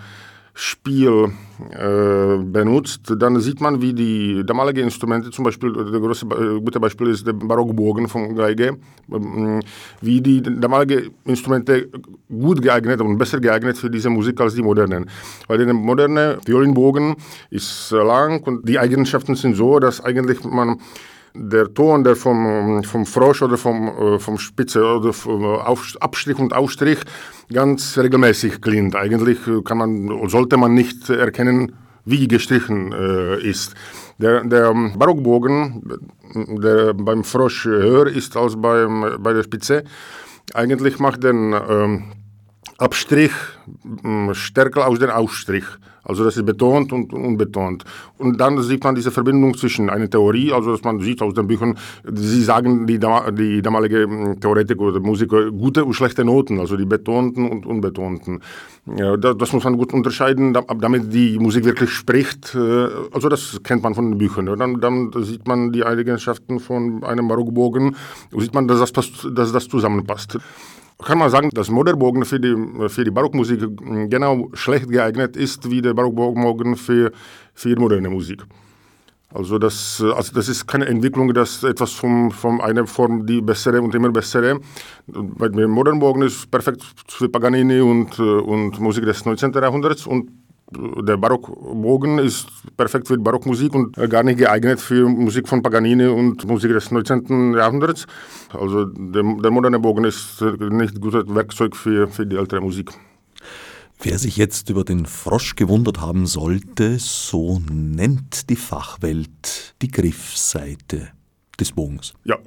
[0.62, 1.32] Spiel
[1.70, 6.78] äh, benutzt, dann sieht man, wie die damaligen Instrumente, zum Beispiel, das große äh, gute
[6.78, 8.76] Beispiel ist der Barockbogen von Geige,
[9.10, 9.60] äh,
[10.02, 11.88] wie die damaligen Instrumente
[12.28, 15.08] gut geeignet und besser geeignet für diese Musik als die modernen.
[15.48, 17.16] Weil der moderne Violinbogen
[17.48, 20.78] ist lang und die Eigenschaften sind so, dass eigentlich man
[21.34, 26.38] der Ton, der vom, vom Frosch oder vom, äh, vom Spitze oder vom Auf, Abstrich
[26.38, 26.98] und Ausstrich
[27.52, 28.96] ganz regelmäßig klingt.
[28.96, 31.72] Eigentlich kann man, sollte man nicht erkennen,
[32.04, 33.74] wie gestrichen äh, ist.
[34.18, 35.98] Der, der Barockbogen,
[36.34, 39.84] der beim Frosch höher ist als beim, bei der Spitze,
[40.54, 42.04] eigentlich macht den ähm,
[42.80, 43.32] Abstrich
[44.32, 45.64] stärker aus dem Ausstrich.
[46.02, 47.84] Also das ist betont und unbetont.
[48.16, 51.46] Und dann sieht man diese Verbindung zwischen einer Theorie, also dass man sieht aus den
[51.46, 56.76] Büchern, sie sagen die, die damalige hm, Theoretiker oder Musiker gute und schlechte Noten, also
[56.76, 58.40] die betonten und unbetonten.
[58.96, 62.54] Ja, das muss man gut unterscheiden, damit die Musik wirklich spricht.
[62.54, 64.46] Äh, also das kennt man von den Büchern.
[64.46, 67.94] Dann, dann sieht man die Eigenschaften von einem Barockbogen,
[68.36, 70.38] sieht man, dass das, dass das zusammenpasst
[71.04, 72.54] kann man sagen, dass Moderbogen für die,
[72.88, 73.60] für die Barockmusik
[74.08, 77.12] genau schlecht geeignet ist wie der Barockbogen für,
[77.54, 78.44] für moderne Musik.
[79.32, 83.80] Also das, also das ist keine Entwicklung, dass etwas von, von einer Form die bessere
[83.80, 84.58] und immer bessere.
[85.06, 89.52] Bei Modernbogen ist perfekt für Paganini und, und Musik des 19.
[89.52, 90.30] Jahrhunderts und
[90.72, 96.46] der Barockbogen ist perfekt für Barockmusik und gar nicht geeignet für Musik von Paganini und
[96.46, 97.54] Musik des 19.
[97.54, 98.06] Jahrhunderts.
[98.52, 102.92] Also der, der moderne Bogen ist nicht gutes Werkzeug für, für die ältere Musik.
[104.02, 111.08] Wer sich jetzt über den Frosch gewundert haben sollte, so nennt die Fachwelt die Griffseite
[111.58, 112.14] des Bogens.
[112.24, 112.38] Ja.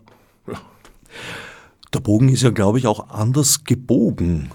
[0.47, 0.55] ja.
[1.93, 4.49] Der Bogen ist ja, glaube ich, auch anders gebogen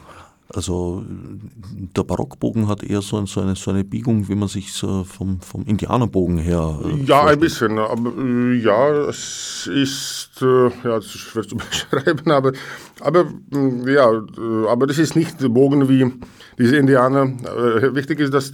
[0.54, 5.04] also der Barockbogen hat eher so, so, eine, so eine Biegung, wie man sich so
[5.04, 6.78] vom, vom Indianerbogen her.
[6.84, 7.78] Äh, ja, ein bisschen.
[7.78, 12.52] Aber, äh, ja, es ist, äh, ja, das ist schwer zu beschreiben, aber,
[13.00, 16.10] aber, äh, ja, äh, aber das ist nicht der Bogen wie
[16.58, 17.24] diese Indianer.
[17.24, 18.52] Äh, wichtig ist, dass,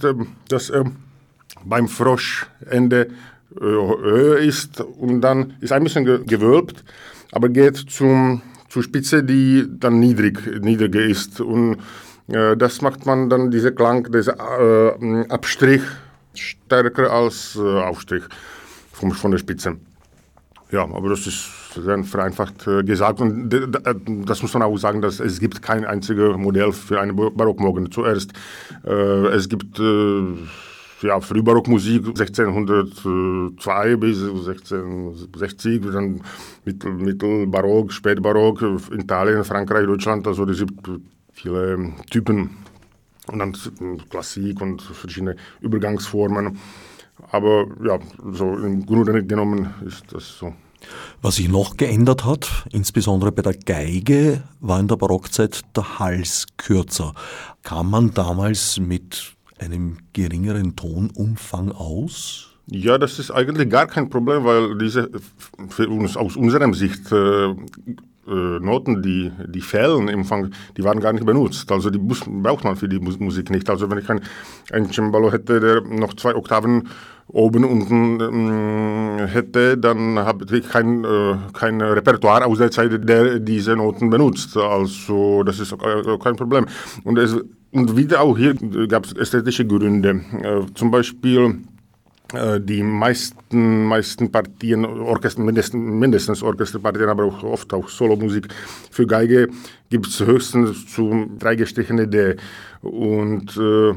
[0.49, 0.73] dass
[1.63, 3.07] beim Froschende
[3.57, 6.83] höher ist und dann ist ein bisschen gewölbt,
[7.31, 8.41] aber geht zum
[8.75, 11.39] zur Spitze, die dann niedrig, niedriger ist.
[11.39, 11.77] Und
[12.27, 15.81] äh, das macht man dann, diese Klang, dieser äh, Abstrich
[16.33, 18.23] stärker als äh, Aufstrich
[18.91, 19.77] vom, von der Spitze.
[20.71, 23.21] Ja, aber das ist sehr vereinfacht äh, gesagt.
[23.21, 23.49] Und
[24.27, 27.89] das muss man auch sagen, dass es gibt kein einziges Modell für einen Barockmorgen.
[27.93, 28.33] Zuerst,
[28.85, 29.79] äh, es gibt
[31.05, 36.21] ja, Frühbarockmusik 1602 bis 1660, dann
[36.65, 40.89] Mittel, Mittelbarock, Spätbarock, Italien, Frankreich, Deutschland, also es gibt
[41.33, 42.49] viele Typen
[43.27, 43.55] und dann
[44.09, 46.57] Klassik und verschiedene Übergangsformen.
[47.31, 47.99] Aber ja,
[48.31, 50.53] so im Grunde genommen ist das so.
[51.21, 56.45] Was sich noch geändert hat, insbesondere bei der Geige, war in der Barockzeit der Hals
[56.57, 57.13] kürzer.
[57.63, 62.55] Kam man damals mit einem geringeren Tonumfang aus?
[62.67, 65.09] Ja, das ist eigentlich gar kein Problem, weil diese
[65.69, 67.49] für uns aus unserer Sicht äh,
[68.27, 71.71] äh, Noten, die, die fehlen im Fang, die waren gar nicht benutzt.
[71.71, 73.69] Also die muss, braucht man für die Musik nicht.
[73.69, 74.21] Also wenn ich ein,
[74.71, 76.89] ein Cembalo hätte, der noch zwei Oktaven
[77.27, 83.39] oben unten ähm, hätte, dann habe ich kein, äh, kein Repertoire aus der Zeit, der
[83.39, 84.57] diese Noten benutzt.
[84.57, 86.65] Also das ist kein Problem.
[87.03, 87.35] Und es
[87.75, 88.53] und wieder auch hier
[88.87, 90.21] gab es ästhetische Gründe.
[90.41, 91.59] Äh, zum Beispiel
[92.33, 98.47] äh, die meisten, meisten Partien, Orchester, mindestens, mindestens Orchesterpartien, aber auch oft auch Solomusik
[98.91, 99.49] für Geige
[99.89, 102.37] gibt es höchstens zu drei gestrichene D.
[102.81, 103.93] Und äh,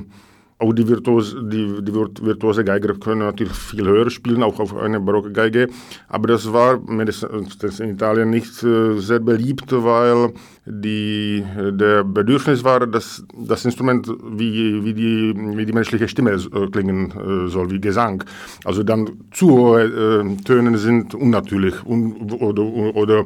[0.58, 4.98] auch die, Virtuos, die, die virtuose Geiger können natürlich viel höher spielen, auch auf eine
[4.98, 5.68] barocke Geige.
[6.08, 10.32] Aber das war mindestens in Italien nicht äh, sehr beliebt, weil
[10.66, 16.66] die, der Bedürfnis war, dass das Instrument wie, wie, die, wie die menschliche Stimme äh,
[16.66, 18.24] klingen äh, soll, wie Gesang.
[18.64, 23.24] Also dann zu hohe äh, Töne sind unnatürlich un, oder, oder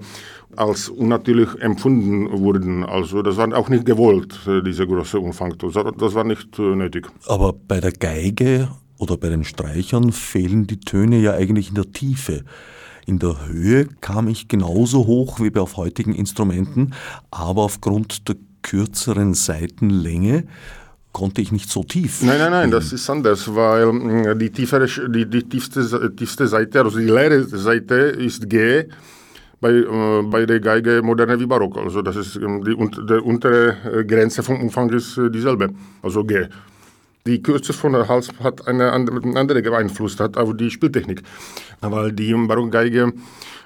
[0.56, 2.84] als unnatürlich empfunden wurden.
[2.84, 5.56] Also das war auch nicht gewollt, äh, dieser große Umfang.
[5.58, 7.08] Das war nicht äh, nötig.
[7.26, 11.90] Aber bei der Geige oder bei den Streichern fehlen die Töne ja eigentlich in der
[11.90, 12.44] Tiefe.
[13.04, 16.94] In der Höhe kam ich genauso hoch wie bei heutigen Instrumenten,
[17.30, 20.44] aber aufgrund der kürzeren Seitenlänge
[21.12, 22.22] konnte ich nicht so tief.
[22.22, 26.82] Nein, nein, nein, das ist anders, weil mm, die, tiefere, die, die tiefste, tiefste Seite,
[26.82, 28.84] also die leere Seite ist G
[29.62, 31.78] bei, äh, bei der Geige moderne wie Barock.
[31.78, 35.68] Also das ist ähm, die, die untere äh, Grenze vom Umfang ist äh, dieselbe,
[36.02, 36.48] also G.
[37.24, 41.22] Die Kürze von der Hals hat eine andere Einfluss hat auf die Spieltechnik,
[41.80, 43.12] weil die Barockgeige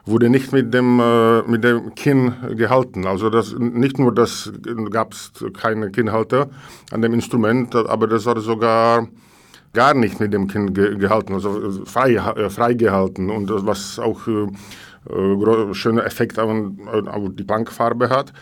[0.05, 3.07] wurde nicht mit dem, äh, mit dem Kinn gehalten.
[3.07, 4.53] Also das, nicht nur das
[4.91, 6.51] gab es keine Kinnhalter
[6.93, 9.09] an dem Instrument, aber das war sogar
[9.73, 14.27] gar nicht mit dem Kinn ge gehalten, also frei, äh, frei gehalten und was auch
[14.27, 14.49] äh,
[15.11, 16.51] äh, schöner Effekt auf,
[17.07, 18.33] auf die Klangfarbe hat.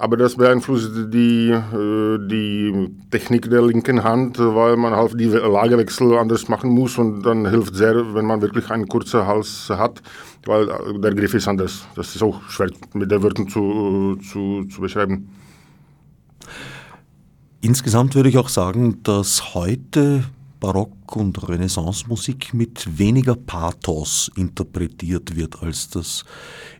[0.00, 6.16] Aber das beeinflusst die, äh, die Technik der linken Hand, weil man halt die Lagewechsel
[6.16, 10.00] anders machen muss und dann hilft sehr, wenn man wirklich einen kurzen Hals hat,
[10.46, 10.66] weil
[11.00, 11.84] der Griff ist anders.
[11.96, 15.28] Das ist auch schwer mit den Wörtern zu, zu, zu beschreiben.
[17.60, 20.22] Insgesamt würde ich auch sagen, dass heute
[20.60, 26.24] Barock- und Renaissance-Musik mit weniger Pathos interpretiert wird, als das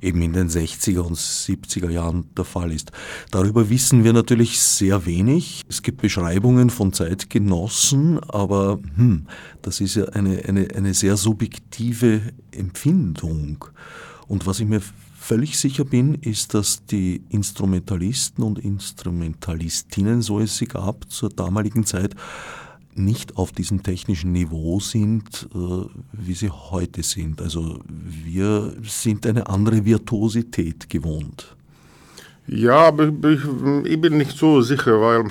[0.01, 2.93] eben in den 60er und 70er Jahren der Fall ist.
[3.31, 5.63] Darüber wissen wir natürlich sehr wenig.
[5.69, 9.27] Es gibt Beschreibungen von Zeitgenossen, aber hm,
[9.63, 13.65] das ist ja eine, eine, eine sehr subjektive Empfindung.
[14.27, 14.83] Und was ich mir
[15.19, 21.85] völlig sicher bin, ist, dass die Instrumentalisten und Instrumentalistinnen, so es sie gab, zur damaligen
[21.85, 22.15] Zeit
[22.99, 25.59] nicht auf diesem technischen Niveau sind, äh,
[26.13, 27.41] wie sie heute sind.
[27.41, 31.57] Also wir sind eine andere Virtuosität gewohnt.
[32.47, 33.41] Ja, aber ich,
[33.85, 35.31] ich bin nicht so sicher, weil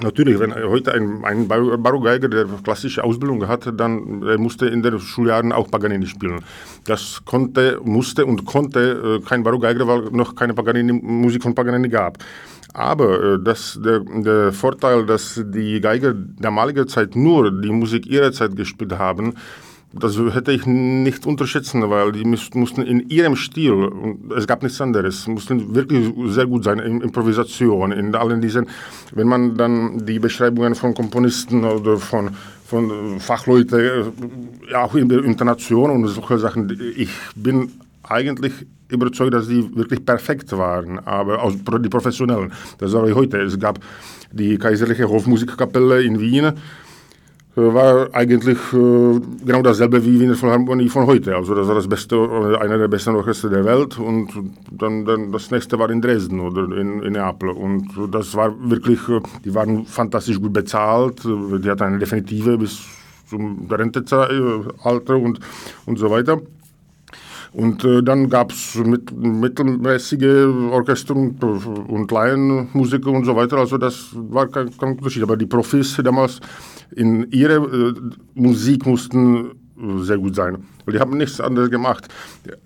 [0.00, 5.50] Natürlich, wenn heute ein, ein Barockgeiger, der klassische Ausbildung hatte, dann musste in den Schuljahren
[5.50, 6.40] auch Paganini spielen.
[6.84, 11.88] Das konnte, musste und konnte äh, kein Barockgeiger, weil noch keine Paganini, Musik von Paganini
[11.88, 12.18] gab.
[12.78, 18.30] Aber äh, das, der, der Vorteil, dass die Geiger damaliger Zeit nur die Musik ihrer
[18.30, 19.34] Zeit gespielt haben,
[19.92, 23.90] das hätte ich nicht unterschätzen, weil die mussten in ihrem Stil,
[24.36, 28.66] es gab nichts anderes, mussten wirklich sehr gut sein in Improvisation, in allen diesen,
[29.12, 32.30] wenn man dann die Beschreibungen von Komponisten oder von,
[32.64, 34.12] von Fachleuten,
[34.70, 37.70] ja, auch in der Intonation und solche Sachen, ich bin
[38.10, 42.52] eigentlich überzeugt, dass die wirklich perfekt waren, aber aus, die Professionellen.
[42.78, 43.38] Das war wie heute.
[43.38, 43.78] Es gab
[44.32, 46.52] die Kaiserliche Hofmusikkapelle in Wien,
[47.58, 51.34] äh, war eigentlich äh, genau dasselbe wie Wiener Philharmonie von heute.
[51.34, 54.28] Also das war das beste, äh, einer der besten Orchester der Welt und
[54.70, 59.00] dann, dann das nächste war in Dresden oder in, in Neapel und das war wirklich,
[59.44, 62.80] die waren fantastisch gut bezahlt, die hatten eine definitive bis
[63.28, 65.40] zum Rentealter und,
[65.86, 66.40] und so weiter.
[67.52, 73.56] Und äh, dann gab es mit, mittelmäßige Orchester und, und Laienmusiker und so weiter.
[73.58, 75.22] Also das war kein, kein Unterschied.
[75.22, 76.40] Aber die Profis damals
[76.94, 77.94] in ihrer äh,
[78.34, 80.58] Musik mussten äh, sehr gut sein.
[80.84, 82.08] Weil die haben nichts anderes gemacht.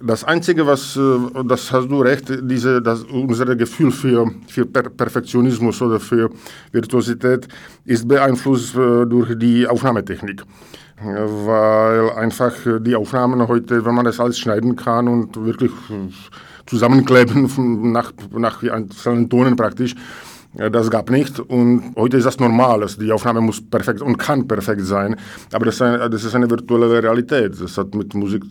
[0.01, 4.85] Das Einzige, was, äh, das hast du recht, diese, das, unser Gefühl für, für per
[4.91, 6.31] Perfektionismus oder für
[6.73, 7.49] Virtuosität
[7.85, 10.43] ist beeinflusst äh, durch die Aufnahmetechnik
[11.05, 15.73] weil einfach die Aufnahmen heute, wenn man das alles schneiden kann und wirklich
[16.67, 19.95] zusammenkleben nach, nach einzelnen Tonen praktisch,
[20.55, 22.83] das gab nicht und heute ist das normal.
[22.83, 25.17] Also die Aufnahme muss perfekt und kann perfekt sein,
[25.53, 27.61] aber das ist eine, das ist eine virtuelle Realität.
[27.61, 28.45] Das hat mit Musik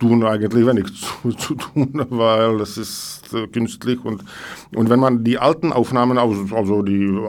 [0.00, 0.86] tun eigentlich wenig
[1.22, 4.24] zu, zu tun, weil das ist äh, künstlich und,
[4.74, 7.20] und wenn man die alten Aufnahmen, also die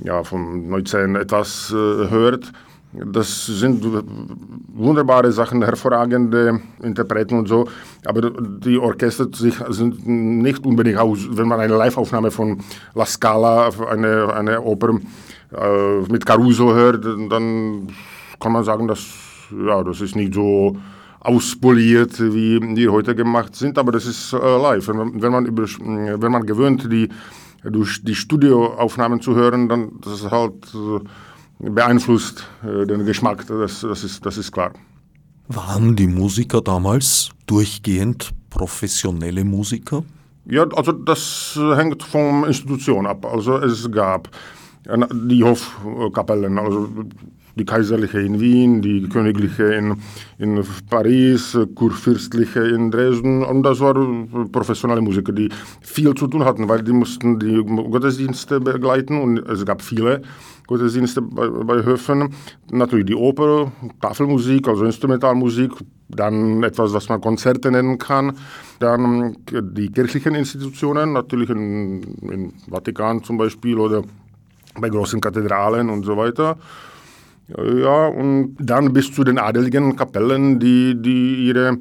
[0.00, 2.52] ja, vom 19 etwas äh, hört,
[3.12, 3.84] das sind
[4.72, 7.68] wunderbare Sachen, hervorragende Interpreten und so,
[8.04, 11.26] aber die Orchester sind nicht unbedingt aus.
[11.30, 12.58] Wenn man eine Live-Aufnahme von
[12.94, 15.00] La Scala, eine, eine Oper
[15.52, 17.88] äh, mit Caruso hört, dann
[18.38, 19.04] kann man sagen, dass
[19.66, 20.76] ja, das ist nicht so
[21.20, 24.86] auspoliert, wie die heute gemacht sind, aber das ist äh, live.
[24.88, 27.08] Wenn, wenn, man über, wenn man gewöhnt, die,
[27.64, 31.00] durch die Studioaufnahmen zu hören, dann das ist halt äh,
[31.58, 34.72] beeinflusst äh, den Geschmack, das, das, ist, das ist klar.
[35.48, 40.04] Waren die Musiker damals durchgehend professionelle Musiker?
[40.46, 43.24] Ja, also das hängt von Institution ab.
[43.26, 44.28] Also es gab
[44.86, 46.88] die Hofkapellen, also
[47.56, 49.96] die kaiserliche in Wien, die königliche in,
[50.38, 55.48] in Paris, kurfürstliche in Dresden und das waren professionelle Musiker, die
[55.80, 60.22] viel zu tun hatten, weil die mussten die Gottesdienste begleiten und es gab viele
[60.66, 62.34] Gottesdienste bei, bei Höfen.
[62.70, 65.72] Natürlich die Oper, Tafelmusik, also Instrumentalmusik,
[66.08, 68.36] dann etwas, was man Konzerte nennen kann,
[68.78, 74.02] dann die kirchlichen Institutionen, natürlich in, in Vatikan zum Beispiel oder
[74.80, 76.56] bei großen Kathedralen und so weiter.
[77.48, 81.78] Ja, und dann bis zu den adeligen Kapellen, die, die ihre äh,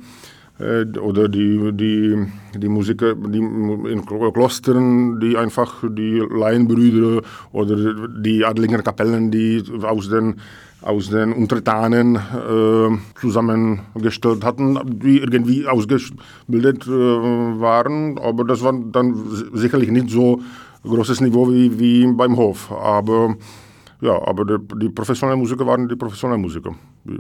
[0.60, 8.84] oder die, die, die Musiker die in Klostern, die einfach die Laienbrüder oder die adeligen
[8.84, 10.36] Kapellen, die aus den,
[10.82, 18.20] aus den Untertanen äh, zusammengestellt hatten, die irgendwie ausgebildet äh, waren.
[18.20, 19.16] Aber das war dann
[19.54, 20.40] sicherlich nicht so
[20.84, 22.72] großes Niveau wie, wie beim Hof.
[22.72, 23.36] Aber
[24.02, 26.76] ja, aber die, die, professionellen Musiker waren die professionellen Musiker.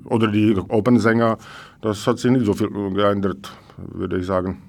[0.05, 1.37] Oder die Opernsänger,
[1.81, 4.61] das hat sich nicht so viel geändert, würde ich sagen.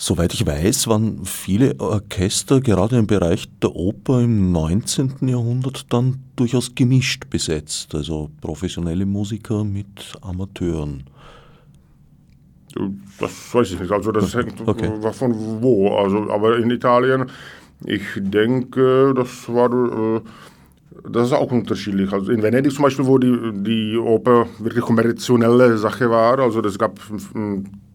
[0.00, 5.26] Soweit ich weiß, waren viele Orchester gerade im Bereich der Oper im 19.
[5.28, 11.02] Jahrhundert dann durchaus gemischt besetzt, also professionelle Musiker mit Amateuren.
[13.18, 14.88] Das weiß ich nicht, also das hängt okay.
[15.12, 15.96] von wo.
[15.96, 17.26] Also, aber in Italien,
[17.84, 20.20] ich denke, das war äh,
[21.04, 22.12] das ist auch unterschiedlich.
[22.12, 26.78] Also in Venedig zum Beispiel, wo die, die Oper wirklich kommerzielle Sache war, also es
[26.78, 26.98] gab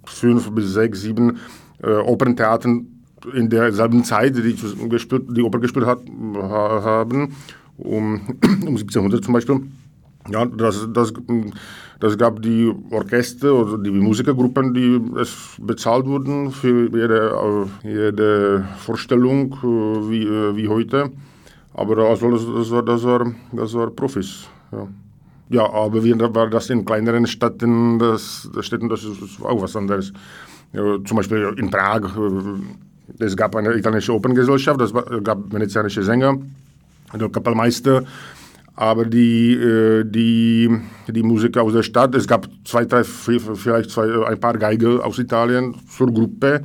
[0.06, 1.38] fünf bis sechs, sieben
[1.82, 2.88] äh, Operntheatern
[3.34, 4.56] in derselben Zeit, die,
[4.89, 5.99] gespielt, die Oper gespielt hat,
[6.36, 7.36] haben,
[7.78, 8.22] um,
[8.66, 9.62] um 1700 zum Beispiel.
[10.30, 11.14] Ja, das, das,
[11.99, 18.66] das gab die Orchester oder die Musikergruppen, die es bezahlt wurden für jede, äh, jede
[18.78, 21.12] Vorstellung äh, wie, äh, wie heute.
[21.74, 24.47] Aber also das, war, das, war, das war Profis.
[24.71, 24.88] Ja.
[25.49, 30.13] ja, aber wie war das in kleineren Städten, das, Städten, das ist auch was anderes.
[30.71, 34.93] Ja, zum Beispiel in Prag, äh, es gab eine italienische Operngesellschaft, es
[35.24, 36.38] gab venezianische Sänger,
[37.13, 38.03] der Kapellmeister,
[38.76, 40.69] aber die, äh, die,
[41.07, 45.19] die Musiker aus der Stadt, es gab zwei, drei, vielleicht zwei, ein paar Geiger aus
[45.19, 46.63] Italien zur Gruppe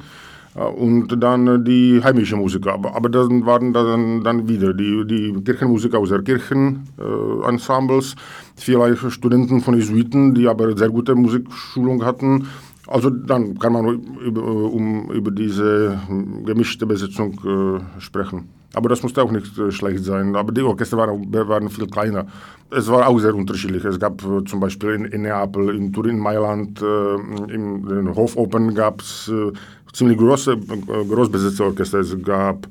[0.65, 2.75] und dann die heimischen Musiker.
[2.75, 8.17] Aber, aber dann waren dann, dann wieder die, die Kirchenmusiker aus der Kirchenensembles, äh,
[8.57, 12.47] vielleicht Studenten von Jesuiten, die aber sehr gute Musikschulung hatten.
[12.87, 16.01] Also dann kann man über, um, über diese
[16.45, 18.49] gemischte Besetzung äh, sprechen.
[18.75, 20.37] Aber das musste auch nicht äh, schlecht sein.
[20.37, 22.27] Aber die Orchester waren, waren, viel kleiner.
[22.71, 23.85] Es war auch sehr unterschiedlich.
[23.85, 27.15] Es gab äh, zum Beispiel in, in, Neapel, in Turin, Mailand, äh,
[27.53, 29.53] in den Hofopen gab es äh,
[29.93, 31.99] ziemlich große äh, Großbesitzerorchester.
[32.01, 32.69] Es gab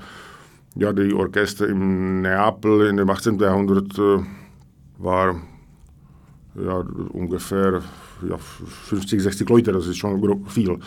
[0.75, 3.39] ja die Orchester in Neapel in dem 18.
[3.39, 4.19] Jahrhundert äh,
[4.97, 5.35] war
[6.55, 7.81] ja, ungefähr
[8.27, 10.79] ja, 50, 60 Leute, das ist schon viel.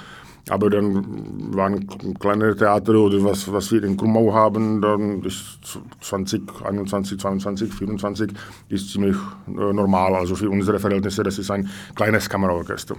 [0.49, 1.87] Aber dann waren
[2.19, 5.61] kleinere Theater oder was, was wir in Krumau haben, dann ist
[6.01, 8.33] 20, 21, 22, 24
[8.69, 9.17] ist ziemlich
[9.47, 10.15] äh, normal.
[10.15, 12.97] Also für unsere Verhältnisse, das ist ein kleines Kammerorchester.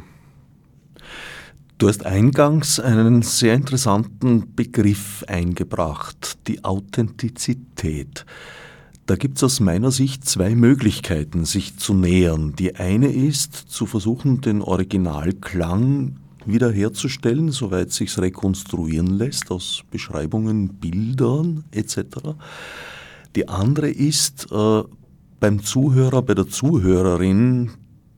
[1.82, 8.24] Du hast eingangs einen sehr interessanten Begriff eingebracht, die Authentizität.
[9.08, 12.54] Da gibt es aus meiner Sicht zwei Möglichkeiten, sich zu nähern.
[12.56, 21.64] Die eine ist, zu versuchen, den Originalklang wiederherzustellen, soweit sich's rekonstruieren lässt aus Beschreibungen, Bildern
[21.72, 22.36] etc.
[23.36, 24.84] Die andere ist, äh,
[25.40, 27.72] beim Zuhörer, bei der Zuhörerin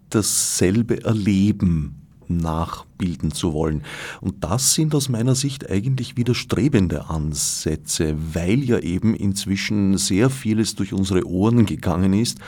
[0.10, 3.84] dasselbe erleben nachbilden zu wollen.
[4.22, 10.76] Und das sind aus meiner Sicht eigentlich widerstrebende Ansätze, weil ja eben inzwischen sehr vieles
[10.76, 12.40] durch unsere Ohren gegangen ist,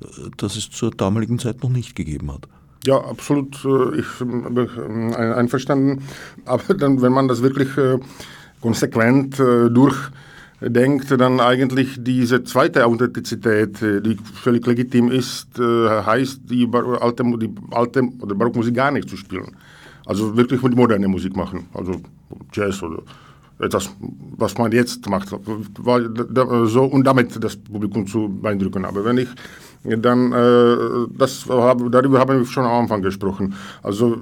[0.00, 2.48] äh, das es zur damaligen Zeit noch nicht gegeben hat.
[2.84, 3.64] Ja, absolut.
[3.64, 6.02] Äh, ich bin äh, einverstanden.
[6.44, 7.68] Aber dann, wenn man das wirklich
[8.60, 10.10] konsequent durch
[10.70, 16.68] denkt, dann eigentlich diese zweite Authentizität, äh, die völlig legitim ist, äh, heißt, die
[17.00, 19.56] alte, die alte oder Barockmusik gar nicht zu spielen.
[20.06, 22.00] Also wirklich mit moderner Musik machen, also
[22.52, 23.02] Jazz oder
[23.58, 23.88] etwas,
[24.36, 28.84] was man jetzt macht, so, und damit das Publikum zu beeindrucken.
[28.84, 29.28] Aber wenn ich
[29.84, 30.76] dann, äh,
[31.18, 33.54] das, darüber haben wir schon am Anfang gesprochen.
[33.82, 34.16] Also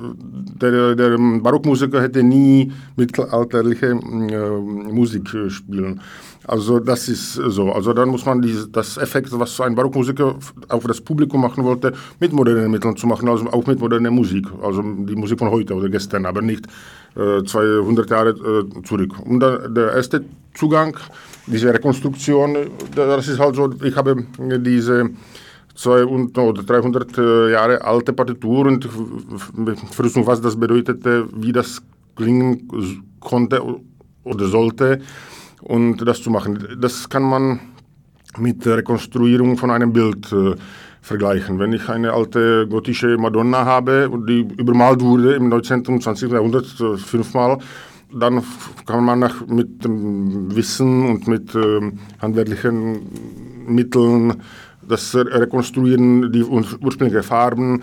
[0.60, 6.00] der, der Barockmusiker hätte nie mittelalterliche Musik spielen.
[6.46, 7.72] Also das ist so.
[7.72, 10.36] Also dann muss man dieses, das Effekt, was ein Barockmusiker
[10.68, 14.46] auf das Publikum machen wollte, mit modernen Mitteln zu machen, also auch mit moderner Musik.
[14.62, 16.66] Also die Musik von heute oder gestern, aber nicht
[17.16, 19.14] äh, 200 Jahre äh, zurück.
[19.24, 20.24] Und dann der erste
[20.54, 20.96] Zugang,
[21.46, 22.56] diese Rekonstruktion,
[22.94, 25.10] das ist halt so, ich habe diese
[25.74, 28.88] 200 oder 300 äh, Jahre alte Partitur und
[29.90, 31.80] versuchen, was das bedeutete, wie das
[32.16, 32.68] klingen
[33.20, 33.62] konnte
[34.24, 35.00] oder sollte
[35.62, 36.76] und das zu machen.
[36.80, 37.60] Das kann man
[38.38, 40.54] mit der Rekonstruierung von einem Bild äh,
[41.00, 41.58] vergleichen.
[41.58, 45.86] Wenn ich eine alte gotische Madonna habe, die übermalt wurde im 19.
[45.86, 46.30] und 20.
[46.30, 47.58] Jahrhundert äh, fünfmal,
[48.14, 48.42] dann
[48.86, 51.80] kann man nach, mit dem Wissen und mit äh,
[52.20, 53.00] handwerklichen
[53.66, 54.34] Mitteln
[54.86, 57.82] das rekonstruieren, die ursprünglichen Farben,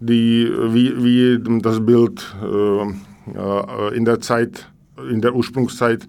[0.00, 4.70] die, wie, wie das Bild äh, in der Zeit,
[5.10, 6.06] in der Ursprungszeit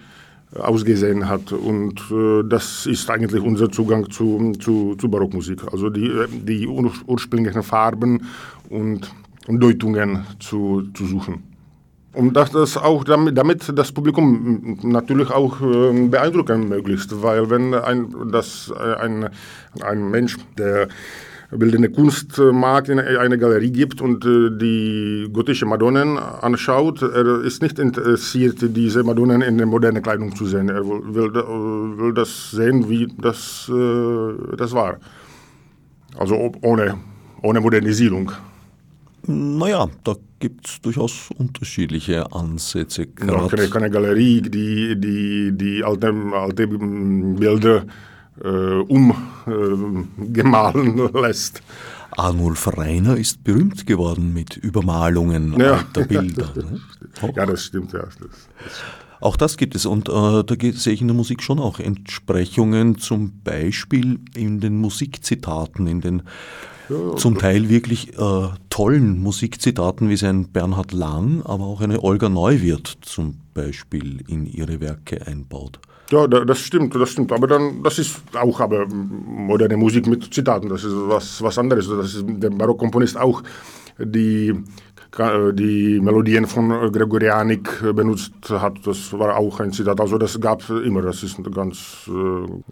[0.56, 1.52] ausgesehen hat.
[1.52, 5.62] Und äh, das ist eigentlich unser Zugang zu, zu, zu Barockmusik.
[5.72, 8.26] Also die, die ursprünglichen Farben
[8.70, 9.12] und,
[9.48, 11.44] und Deutungen zu, zu suchen.
[12.14, 17.76] Und dass das auch damit, damit das Publikum natürlich auch äh, beeindrucken möglichst, weil wenn
[17.76, 19.30] ein, das, ein,
[19.82, 20.88] ein Mensch, der
[21.58, 27.80] bildende Kunstmarkt in eine Galerie gibt und äh, die gotische Madonnen anschaut, er ist nicht
[27.80, 30.70] interessiert, diese Madonnen in der modernen Kleidung zu sehen.
[30.70, 34.98] Er will, will, will das sehen, wie das, äh, das war.
[36.18, 36.98] Also ohne,
[37.42, 38.32] ohne Modernisierung.
[39.26, 43.08] Naja, da gibt es durchaus unterschiedliche Ansätze.
[43.26, 47.86] Ja, keine, keine Galerie, die, die, die alte, alte Bilder äh,
[48.48, 51.62] umgemahlen äh, lässt.
[52.12, 55.74] Arnulf Reiner ist berühmt geworden mit Übermalungen ja.
[55.74, 56.54] alter Bilder.
[57.22, 57.34] Ne?
[57.36, 57.92] Ja, das stimmt.
[57.92, 58.00] Ja.
[58.00, 58.30] Das, das
[59.22, 63.00] auch das gibt es und äh, da sehe ich in der Musik schon auch Entsprechungen,
[63.00, 66.22] zum Beispiel in den Musikzitaten, in den
[66.90, 72.02] ja, zum Teil wirklich äh, tollen Musikzitaten, wie es ein Bernhard Lang, aber auch eine
[72.02, 75.80] Olga Neuwirth zum Beispiel in ihre Werke einbaut.
[76.12, 77.32] Ja, das stimmt, das stimmt.
[77.32, 80.68] Aber dann, das ist auch aber moderne Musik mit Zitaten.
[80.68, 81.88] Das ist was, was anderes.
[81.88, 83.44] Das ist der Barockkomponist auch
[84.00, 84.54] die,
[85.54, 88.80] die Melodien von Gregorianik benutzt hat.
[88.88, 90.02] Das war auch ein Zitat.
[90.02, 91.04] Also das gab es immer.
[91.04, 92.10] Das ist ganz,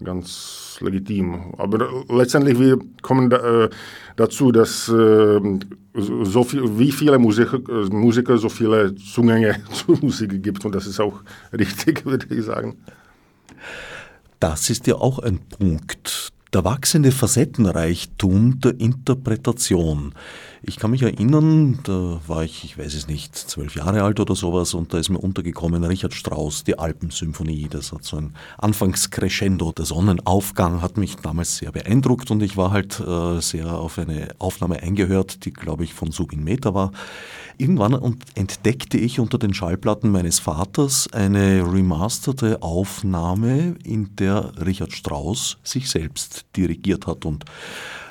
[0.02, 1.54] ganz legitim.
[1.58, 3.68] Aber letztendlich wir kommen da,
[4.16, 7.60] dazu, dass so viel, wie viele Musiker,
[7.90, 10.64] Musiker so viele Zugänge zur Musik gibt.
[10.64, 11.20] Und das ist auch
[11.56, 12.76] richtig, würde ich sagen.
[14.40, 16.32] Das ist ja auch ein Punkt.
[16.54, 20.14] Der wachsende Facettenreichtum der Interpretation.
[20.62, 24.34] Ich kann mich erinnern, da war ich, ich weiß es nicht, zwölf Jahre alt oder
[24.34, 27.68] sowas und da ist mir untergekommen Richard Strauss, die Alpensymphonie.
[27.68, 29.72] Das hat so ein Anfangscrescendo.
[29.72, 34.28] Der Sonnenaufgang hat mich damals sehr beeindruckt und ich war halt äh, sehr auf eine
[34.38, 36.92] Aufnahme eingehört, die glaube ich von Subin Meta war.
[37.60, 45.58] Irgendwann entdeckte ich unter den Schallplatten meines Vaters eine remasterte Aufnahme, in der Richard Strauss
[45.64, 47.44] sich selbst dirigiert hat und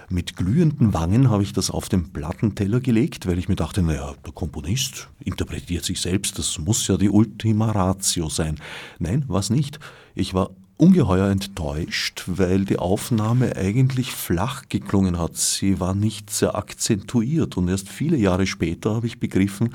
[0.09, 4.15] mit glühenden Wangen habe ich das auf den Plattenteller gelegt, weil ich mir dachte, naja,
[4.25, 8.57] der Komponist interpretiert sich selbst, das muss ja die Ultima Ratio sein.
[8.99, 9.79] Nein, was nicht.
[10.13, 15.35] Ich war ungeheuer enttäuscht, weil die Aufnahme eigentlich flach geklungen hat.
[15.35, 19.73] Sie war nicht sehr akzentuiert und erst viele Jahre später habe ich begriffen,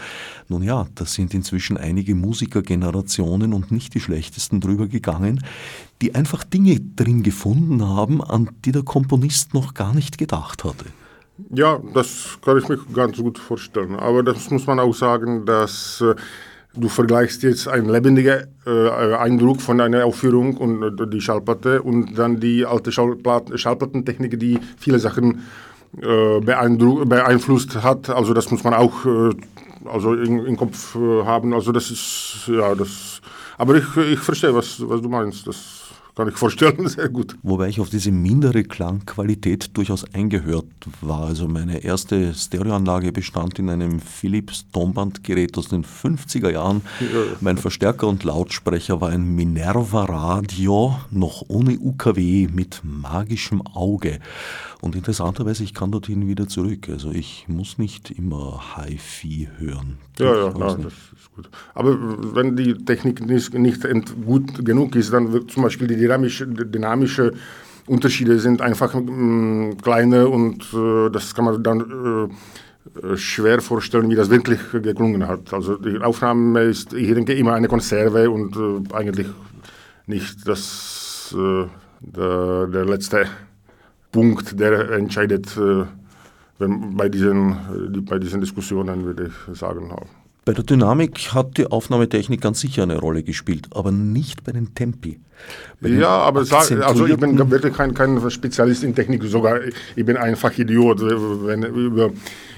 [0.48, 5.44] nun ja, da sind inzwischen einige Musikergenerationen und nicht die schlechtesten drüber gegangen,
[6.00, 10.86] die einfach Dinge drin gefunden haben, an die der Komponist noch gar nicht gedacht hatte.
[11.50, 13.96] Ja, das kann ich mir ganz gut vorstellen.
[13.96, 16.14] Aber das muss man auch sagen, dass äh,
[16.74, 22.18] Du vergleichst jetzt einen lebendigen äh, Eindruck von einer Aufführung und äh, die Schallplatte und
[22.18, 25.42] dann die alte Schallplatten, Schallplattentechnik, die viele Sachen
[26.00, 28.08] äh, beeinflusst hat.
[28.08, 29.30] Also das muss man auch äh,
[29.84, 31.52] also im Kopf äh, haben.
[31.52, 33.20] Also das ist ja das.
[33.58, 35.46] Aber ich, ich verstehe, was, was du meinst.
[35.46, 35.81] Das
[36.14, 37.36] kann ich vorstellen, sehr gut.
[37.42, 40.66] Wobei ich auf diese mindere Klangqualität durchaus eingehört
[41.00, 41.24] war.
[41.24, 46.82] Also meine erste Stereoanlage bestand in einem Philips Tonbandgerät aus den 50er Jahren.
[47.00, 47.36] Ja.
[47.40, 54.20] Mein Verstärker und Lautsprecher war ein Minerva Radio, noch ohne UKW, mit magischem Auge.
[54.82, 56.88] Und interessanterweise, ich kann dorthin wieder zurück.
[56.88, 59.98] Also ich muss nicht immer Hi-Fi hören.
[60.18, 61.48] Ja, ja, ja das ist gut.
[61.72, 61.96] Aber
[62.34, 63.86] wenn die Technik nicht, nicht
[64.26, 67.32] gut genug ist, dann wird zum Beispiel die dynamische, dynamische
[67.86, 72.30] Unterschiede sind einfach mh, kleine und äh, das kann man dann
[73.00, 75.52] äh, schwer vorstellen, wie das wirklich geklungen hat.
[75.52, 79.28] Also die Aufnahme ist, ich denke, immer eine Konserve und äh, eigentlich
[80.06, 81.66] nicht das, äh,
[82.00, 83.26] der, der, letzte
[84.12, 85.84] Punkt, der entscheidet äh,
[86.62, 89.90] wenn, bei, diesen, äh, bei diesen Diskussionen, würde ich sagen.
[90.44, 94.74] Bei der Dynamik hat die Aufnahmetechnik ganz sicher eine Rolle gespielt, aber nicht bei den
[94.74, 95.20] Tempi.
[95.80, 99.60] Bei den ja, aber sag, also ich bin wirklich kein, kein Spezialist in Technik, sogar
[99.94, 102.10] ich bin einfach Idiot, wenn über,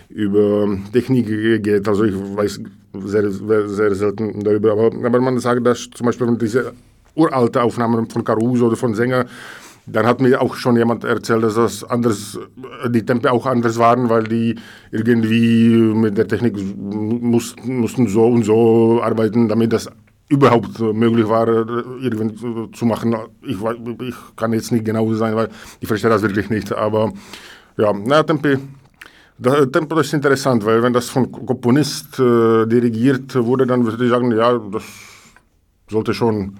[0.09, 1.26] über Technik
[1.62, 1.86] geht.
[1.86, 2.61] Also ich weiß
[3.05, 6.72] sehr, sehr, sehr selten darüber, aber, aber man sagt, dass zum Beispiel diese
[7.14, 9.26] uralte Aufnahmen von Caruso oder von Sänger,
[9.87, 12.39] dann hat mir auch schon jemand erzählt, dass das anders,
[12.89, 14.55] die Tempo auch anders waren, weil die
[14.91, 19.89] irgendwie mit der Technik muss, mussten so und so arbeiten, damit das
[20.28, 23.14] überhaupt möglich war, irgendwie zu machen.
[23.43, 25.49] Ich, ich kann jetzt nicht genau sein, weil
[25.80, 26.72] ich verstehe das wirklich nicht.
[26.72, 27.12] Aber
[27.76, 28.49] ja, na, Tempo,
[29.37, 34.11] das Tempo ist interessant, weil wenn das von Komponist äh, dirigiert wurde, dann würde ich
[34.11, 34.85] sagen, ja, das
[35.91, 36.57] sollte schon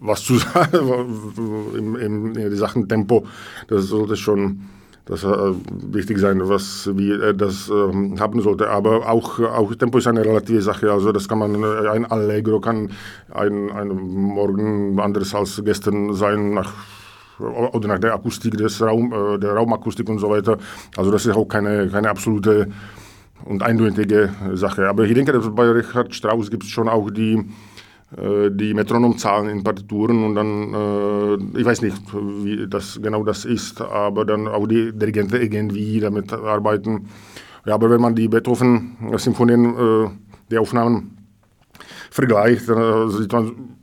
[0.00, 0.78] was zu sagen
[1.76, 3.26] im, im, in Sachen Tempo.
[3.68, 4.62] Das sollte schon
[5.04, 5.52] das, äh,
[5.92, 8.68] wichtig sein, was wie äh, das äh, haben sollte.
[8.70, 10.90] Aber auch, auch Tempo ist eine relative Sache.
[10.92, 12.90] Also das kann man äh, ein Allegro kann
[13.30, 16.72] ein, ein Morgen anderes als gestern sein nach
[17.38, 20.58] oder nach der Akustik des Raum, äh, der Raumakustik und so weiter.
[20.96, 22.68] Also das ist auch keine, keine absolute
[23.46, 24.88] und eindeutige Sache.
[24.88, 27.42] Aber ich denke, bei Richard Strauss gibt es schon auch die
[28.12, 33.80] die Metronomzahlen in Partituren und dann, äh, ich weiß nicht, wie das genau das ist,
[33.80, 37.08] aber dann auch die Dirigenten irgendwie damit arbeiten.
[37.66, 40.10] Ja, aber wenn man die Beethoven-Symphonien, äh,
[40.50, 41.18] die Aufnahmen
[42.10, 43.76] vergleicht, dann sieht man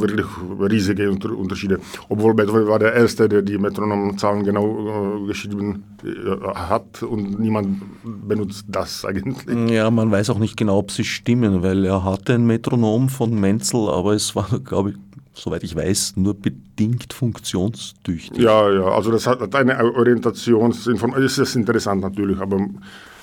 [0.00, 0.26] wirklich
[0.60, 1.80] riesige Unterschiede.
[2.08, 7.82] Obwohl Beethoven war der Erste, der die Metronomzahlen genau äh, geschrieben äh, hat und niemand
[8.04, 9.36] benutzt das eigentlich.
[9.70, 13.38] Ja, man weiß auch nicht genau, ob sie stimmen, weil er hatte ein Metronom von
[13.38, 14.96] Menzel, aber es war, glaube ich,
[15.34, 18.38] soweit ich weiß, nur bedingt funktionstüchtig.
[18.38, 22.58] Ja, ja, also das hat eine Orientationsinformation, ist das interessant natürlich, aber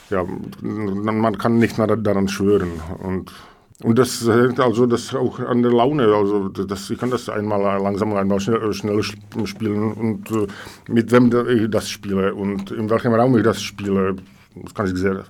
[0.10, 0.24] ja,
[0.62, 2.70] man kann nicht daran schwören
[3.00, 3.32] und
[3.84, 6.06] und das hängt also das auch an der Laune.
[6.06, 10.48] Also das, ich kann das einmal langsam, einmal schnell, schnell spielen und äh,
[10.90, 14.16] mit wem ich das spiele und in welchem Raum ich das spiele.
[14.56, 15.24] Das kann sich sehr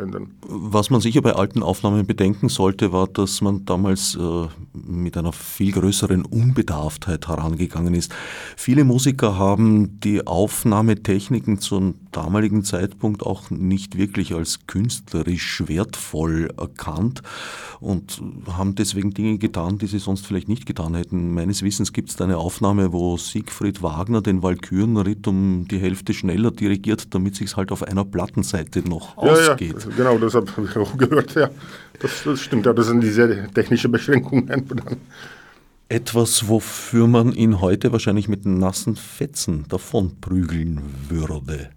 [0.00, 0.32] ändern.
[0.48, 5.32] Was man sicher bei alten Aufnahmen bedenken sollte, war, dass man damals äh, mit einer
[5.32, 8.12] viel größeren Unbedarftheit herangegangen ist.
[8.56, 17.22] Viele Musiker haben die Aufnahmetechniken zum damaligen Zeitpunkt auch nicht wirklich als künstlerisch wertvoll erkannt
[17.80, 21.34] und haben deswegen Dinge getan, die sie sonst vielleicht nicht getan hätten.
[21.34, 26.50] Meines Wissens gibt es eine Aufnahme, wo Siegfried Wagner den Walkürenritt um die Hälfte schneller
[26.50, 29.76] dirigiert, damit sich halt auf einer Plattenseite Seite noch ja, ausgeht.
[29.84, 31.34] Ja, genau, das habe ich auch gehört.
[31.34, 31.50] Ja,
[32.00, 32.66] das, das stimmt.
[32.66, 34.48] Ja, das sind diese technischen Beschränkungen.
[35.88, 41.70] Etwas, wofür man ihn heute wahrscheinlich mit nassen Fetzen davonprügeln würde.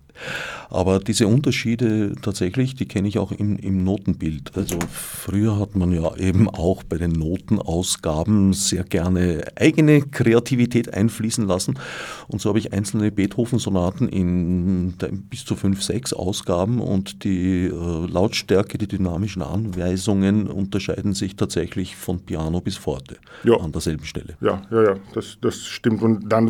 [0.70, 4.51] Aber diese Unterschiede tatsächlich, die kenne ich auch im, im, Notenbild.
[4.55, 11.47] Also früher hat man ja eben auch bei den Notenausgaben sehr gerne eigene Kreativität einfließen
[11.47, 11.80] lassen.
[12.28, 14.95] Und so habe ich einzelne Beethoven-Sonaten in
[15.30, 21.95] bis zu fünf, sechs Ausgaben und die äh, Lautstärke, die dynamischen Anweisungen unterscheiden sich tatsächlich
[21.95, 23.55] von Piano bis Forte ja.
[23.57, 24.36] an derselben Stelle.
[24.41, 26.01] Ja, ja, ja, das, das stimmt.
[26.01, 26.47] Und dann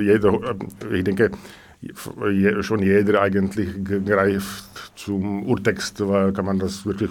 [0.00, 1.30] jeder, äh, ich denke,
[2.62, 7.10] schon jeder eigentlich greift zum Urtext, weil kann man das wirklich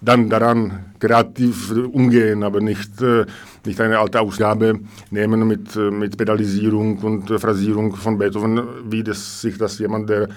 [0.00, 3.24] dann daran kreativ umgehen, aber nicht, äh,
[3.64, 8.60] nicht eine alte Ausgabe nehmen mit, äh, mit Pedalisierung und Phrasierung von Beethoven,
[8.90, 10.28] wie das sich das jemand, der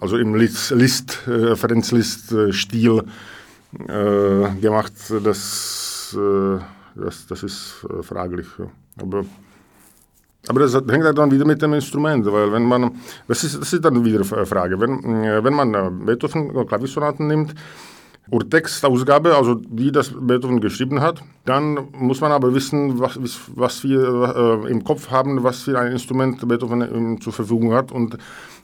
[0.00, 3.02] also im List, List äh, Ferenc List Stil
[3.88, 6.58] äh, gemacht, das, äh,
[6.96, 8.46] das, das ist fraglich.
[9.00, 9.24] Aber
[10.48, 12.90] aber das hängt halt dann wieder mit dem Instrument, weil wenn man,
[13.28, 17.26] das ist, das ist dann wieder eine Frage, wenn, äh, wenn man äh, Beethoven Klaviersonaten
[17.26, 17.54] nimmt,
[18.30, 23.18] oder Textausgabe, also wie das Beethoven geschrieben hat, dann muss man aber wissen, was,
[23.54, 27.90] was wir äh, im Kopf haben, was für ein Instrument Beethoven äh, zur Verfügung hat.
[27.90, 28.16] Und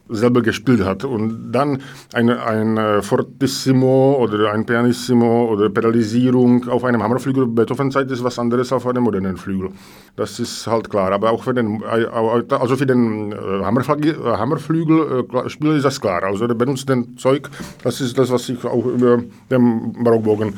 [0.09, 1.04] selber gespielt hat.
[1.04, 1.82] Und dann
[2.12, 8.72] ein, ein Fortissimo oder ein Pianissimo oder Pedalisierung auf einem Hammerflügel Beethoven-Zeit ist was anderes
[8.72, 9.70] als auf einem modernen Flügel.
[10.16, 11.12] Das ist halt klar.
[11.12, 16.22] Aber auch für den, also für den Hammerflügelspieler ist das klar.
[16.22, 17.48] Also der benutzt den Zeug,
[17.82, 20.54] das ist das, was ich auch über den Barockbogen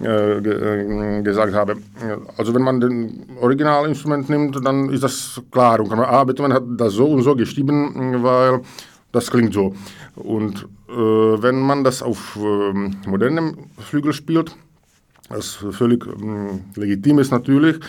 [0.00, 1.76] äh, äh, gesagt habe.
[2.36, 5.80] Also wenn man den Originalinstrument nimmt, dann ist das klar.
[5.80, 8.60] Und man, ah, Beethoven hat das so und so geschrieben, weil
[9.10, 9.74] das klingt so.
[10.14, 14.54] Und äh, wenn man das auf äh, modernem Flügel spielt,
[15.30, 17.80] was völlig äh, legitim ist natürlich,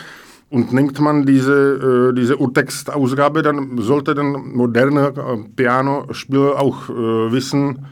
[0.49, 5.14] und nimmt man diese, äh, diese Urtextausgabe, dann sollte der moderne
[5.55, 7.86] Pianospieler auch wissen,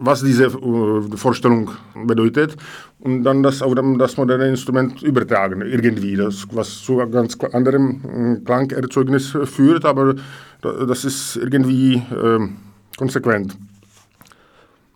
[0.00, 1.70] was diese äh, Vorstellung
[2.06, 2.56] bedeutet
[3.00, 8.40] und dann das auf das moderne Instrument übertragen, irgendwie, das, was zu einem ganz anderem
[8.40, 10.14] äh, Klangerzeugnis führt, aber
[10.62, 12.48] das ist irgendwie äh,
[12.96, 13.56] konsequent.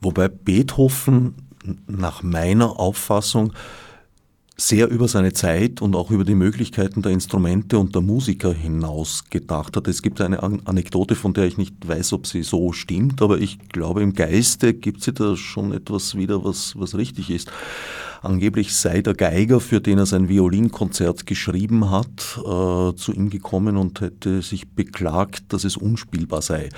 [0.01, 1.35] Wobei Beethoven
[1.87, 3.53] nach meiner Auffassung
[4.57, 9.25] sehr über seine Zeit und auch über die Möglichkeiten der Instrumente und der Musiker hinaus
[9.29, 9.89] gedacht hat.
[9.89, 13.59] Es gibt eine Anekdote, von der ich nicht weiß, ob sie so stimmt, aber ich
[13.71, 17.51] glaube, im Geiste gibt sie da schon etwas wieder, was, was richtig ist.
[18.23, 23.77] Angeblich sei der Geiger, für den er sein Violinkonzert geschrieben hat, äh, zu ihm gekommen
[23.77, 26.71] und hätte sich beklagt, dass es unspielbar sei.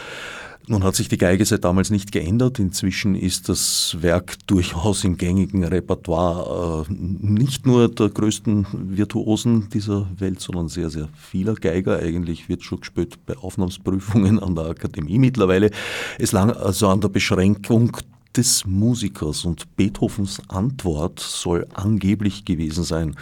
[0.69, 2.59] Nun hat sich die Geige seit damals nicht geändert.
[2.59, 10.09] Inzwischen ist das Werk durchaus im gängigen Repertoire äh, nicht nur der größten Virtuosen dieser
[10.19, 12.01] Welt, sondern sehr, sehr vieler Geiger.
[12.01, 15.71] Eigentlich wird schon gespielt bei Aufnahmsprüfungen an der Akademie mittlerweile.
[16.19, 17.97] Es lag also an der Beschränkung
[18.37, 23.15] des Musikers und Beethovens Antwort soll angeblich gewesen sein.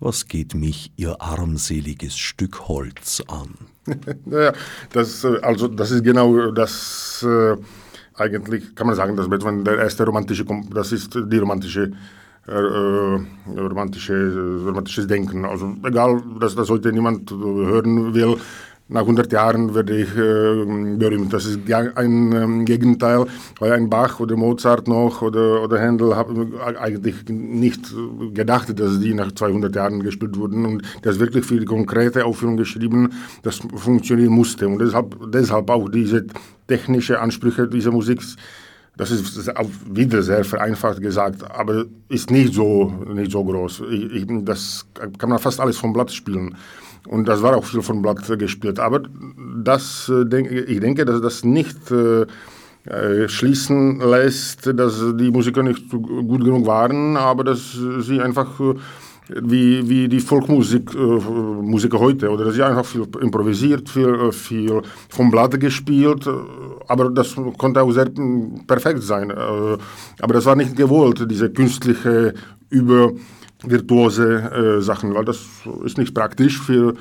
[0.00, 3.54] Was geht mich Ihr armseliges Stück Holz an?
[4.26, 4.52] naja,
[4.92, 7.56] das, äh, also das ist genau das, äh,
[8.14, 11.92] eigentlich kann man sagen, dass Beethoven der erste romantische, das ist die romantische
[12.46, 13.20] äh, äh
[13.56, 15.44] romantische, romantisches Denken.
[15.44, 18.36] Also egal, dass das heute niemand hören will,
[18.88, 21.32] nach 100 Jahren werde ich äh, berühmt.
[21.32, 23.26] Das ist ein ähm, Gegenteil,
[23.58, 27.94] weil ein Bach oder Mozart noch oder, oder Händel haben eigentlich nicht
[28.32, 32.56] gedacht, dass die nach 200 Jahren gespielt wurden und das wirklich für die konkrete Aufführung
[32.56, 33.12] geschrieben,
[33.42, 34.66] das funktionieren musste.
[34.66, 36.26] Und deshalb, deshalb auch diese
[36.66, 38.22] technische Ansprüche dieser Musik
[38.98, 39.48] das ist
[39.88, 43.84] wieder sehr vereinfacht gesagt, aber ist nicht so, nicht so groß.
[43.92, 44.84] Ich, ich, das
[45.18, 46.56] kann man fast alles vom Blatt spielen.
[47.08, 48.78] Und das war auch viel von Blatt gespielt.
[48.78, 49.02] Aber
[49.64, 52.26] das, äh, ich denke, dass das nicht äh,
[52.84, 58.60] äh, schließen lässt, dass die Musiker nicht gut genug waren, aber dass sie einfach
[59.28, 64.80] wie, wie die Folkmusik Musiker heute oder sie einfach viel improvisiert, viel, viel
[65.10, 66.26] vom Blatt gespielt,
[66.86, 68.10] aber das konnte auch sehr
[68.66, 69.30] perfekt sein.
[69.30, 72.32] Aber das war nicht gewollt, diese künstliche
[72.70, 73.12] über
[73.64, 75.44] virtuose äh, Sachen, weil das
[75.84, 76.94] ist nicht praktisch für,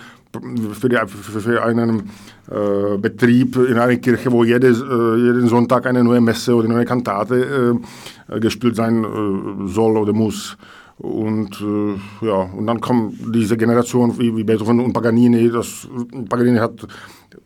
[0.74, 2.10] für, die, für, einen
[2.49, 6.76] äh, Betrieb in einer Kirche, wo jedes, äh, jeden Sonntag eine neue Messe oder eine
[6.76, 7.80] neue Kantate
[8.28, 10.58] äh, gespielt sein äh, soll oder muss.
[10.97, 15.51] Und äh, ja, und dann kommt diese Generation wie, wie Beethoven und Paganini.
[15.51, 15.88] Das,
[16.28, 16.88] Paganini hat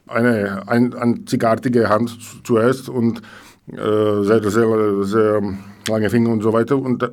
[0.08, 3.22] eine ein, einzigartige Hand zuerst und
[3.68, 5.42] sehr, sehr, sehr
[5.88, 6.78] lange Finger und so weiter.
[6.78, 7.10] Und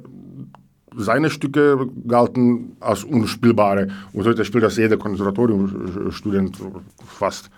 [0.98, 3.88] seine Stücke galten als unspielbare.
[4.12, 6.58] Und heute spielt das jeder Konservatoriumstudent
[7.06, 7.50] fast.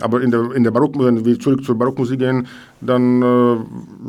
[0.00, 2.46] Aber in der, in der Barock, wenn wir zurück zur Barockmusik gehen,
[2.80, 3.56] dann, äh,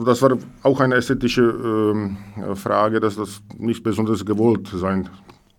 [0.05, 5.09] das war auch eine ästhetische äh, Frage, dass das nicht besonders gewollt sein.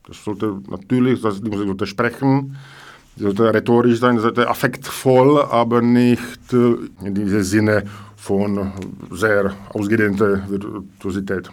[0.07, 2.57] Das sollte natürlich, das, die Musik sollte sprechen,
[3.17, 7.85] sollte rhetorisch sein, sollte affektvoll, aber nicht äh, in diesem Sinne
[8.17, 8.73] von
[9.11, 11.51] sehr ausgedehnter Virtuosität.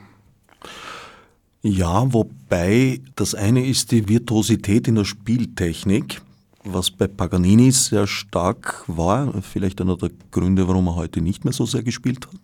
[1.68, 6.22] Ja, wobei das eine ist die Virtuosität in der Spieltechnik,
[6.64, 11.54] was bei Paganini sehr stark war, vielleicht einer der Gründe, warum er heute nicht mehr
[11.54, 12.40] so sehr gespielt hat,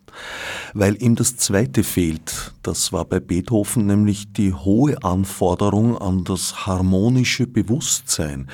[0.74, 2.52] weil ihm das zweite fehlt.
[2.64, 8.48] Das war bei Beethoven nämlich die hohe Anforderung an das harmonische Bewusstsein.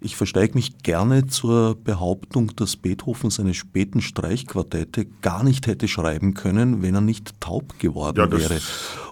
[0.00, 6.32] Ich versteige mich gerne zur Behauptung, dass Beethoven seine späten Streichquartette gar nicht hätte schreiben
[6.32, 8.60] können, wenn er nicht taub geworden ja, das, wäre.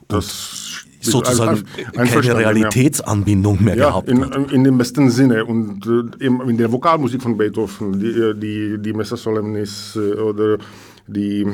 [0.09, 4.53] das sozusagen keine Realitätsanbindung mehr ja, gehabt in, hat.
[4.53, 5.45] In dem besten Sinne.
[5.45, 10.59] Und äh, in der Vokalmusik von Beethoven, die, äh, die, die Messa Solemnis äh, oder
[11.07, 11.47] die,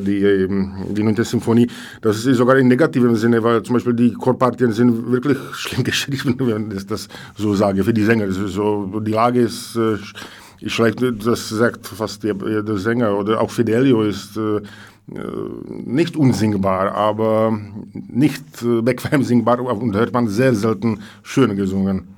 [0.00, 1.24] die, ähm, die 9.
[1.24, 1.66] Symphonie,
[2.00, 6.36] das ist sogar in negativem Sinne, weil zum Beispiel die Chorpartien sind wirklich schlimm geschrieben,
[6.38, 8.30] wenn ich das so sage, für die Sänger.
[8.30, 9.78] So, die Lage ist
[10.60, 14.38] ich vielleicht, das sagt fast der, der Sänger oder auch Fidelio ist
[15.06, 17.58] nicht unsingbar, aber
[17.92, 22.14] nicht äh, bequem singbar und hört man sehr selten schön gesungen.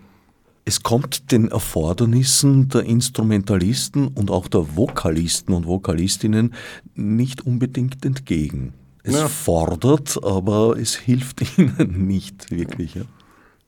[0.64, 6.54] Es kommt den Erfordernissen der Instrumentalisten und auch der Vokalisten und Vokalistinnen
[6.94, 8.72] nicht unbedingt entgegen.
[9.02, 9.28] Es ja.
[9.28, 12.96] fordert, aber es hilft ihnen nicht wirklich.
[12.96, 13.04] Ja,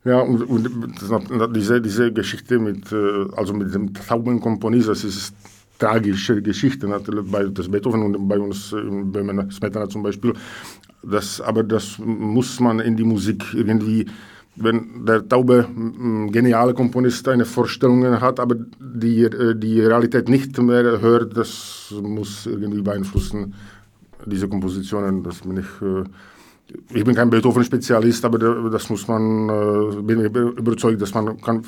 [0.04, 5.34] ja und, und diese, diese Geschichte mit, äh, also mit dem Taubenkomponist, das ist
[5.78, 8.74] tragische Geschichte, natürlich bei das Beethoven und bei uns,
[9.04, 10.32] bei meiner Smetana zum Beispiel.
[11.02, 14.06] Das, aber das muss man in die Musik irgendwie
[14.60, 15.68] wenn der taube,
[16.30, 22.46] geniale Komponist eine Vorstellung hat, aber die, äh, die Realität nicht mehr hört, das muss
[22.46, 23.54] irgendwie beeinflussen,
[24.26, 25.22] diese Kompositionen.
[25.22, 26.04] Das bin ich, äh,
[26.98, 28.38] ich bin kein Beethoven-Spezialist, aber
[28.70, 31.62] das muss man, äh, bin ich überzeugt, dass man kann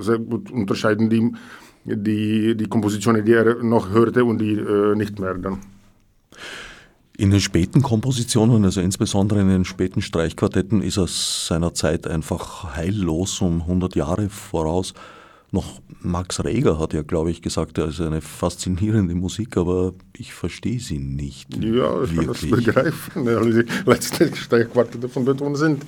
[0.00, 1.32] sehr gut unterscheiden die,
[1.84, 4.56] die, die Kompositionen, die er noch hörte und die
[4.96, 5.58] nicht mehr dann.
[7.16, 12.76] In den späten Kompositionen, also insbesondere in den späten Streichquartetten, ist er seiner Zeit einfach
[12.76, 14.94] heillos um 100 Jahre voraus.
[15.52, 20.32] Noch Max Reger hat ja, glaube ich, gesagt, er ist eine faszinierende Musik, aber ich
[20.32, 21.54] verstehe sie nicht.
[21.56, 22.16] Ja, ich wirklich.
[22.16, 23.28] kann das begreifen.
[23.28, 25.84] Also die letzten Streichquartette von Beethoven sind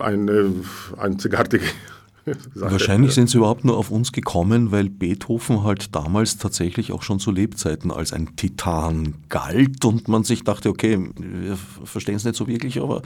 [0.00, 0.52] eine
[0.98, 1.64] einzigartige
[2.54, 7.18] Wahrscheinlich sind sie überhaupt nur auf uns gekommen, weil Beethoven halt damals tatsächlich auch schon
[7.18, 12.36] zu Lebzeiten als ein Titan galt und man sich dachte, okay, wir verstehen es nicht
[12.36, 13.02] so wirklich, aber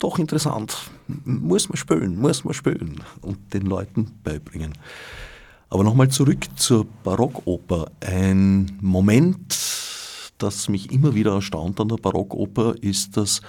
[0.00, 0.76] doch interessant.
[1.24, 4.72] Muss man spielen, muss man spielen und den Leuten beibringen.
[5.70, 7.90] Aber nochmal zurück zur Barockoper.
[8.00, 9.54] Ein Moment,
[10.38, 13.40] das mich immer wieder erstaunt an der Barockoper, ist, dass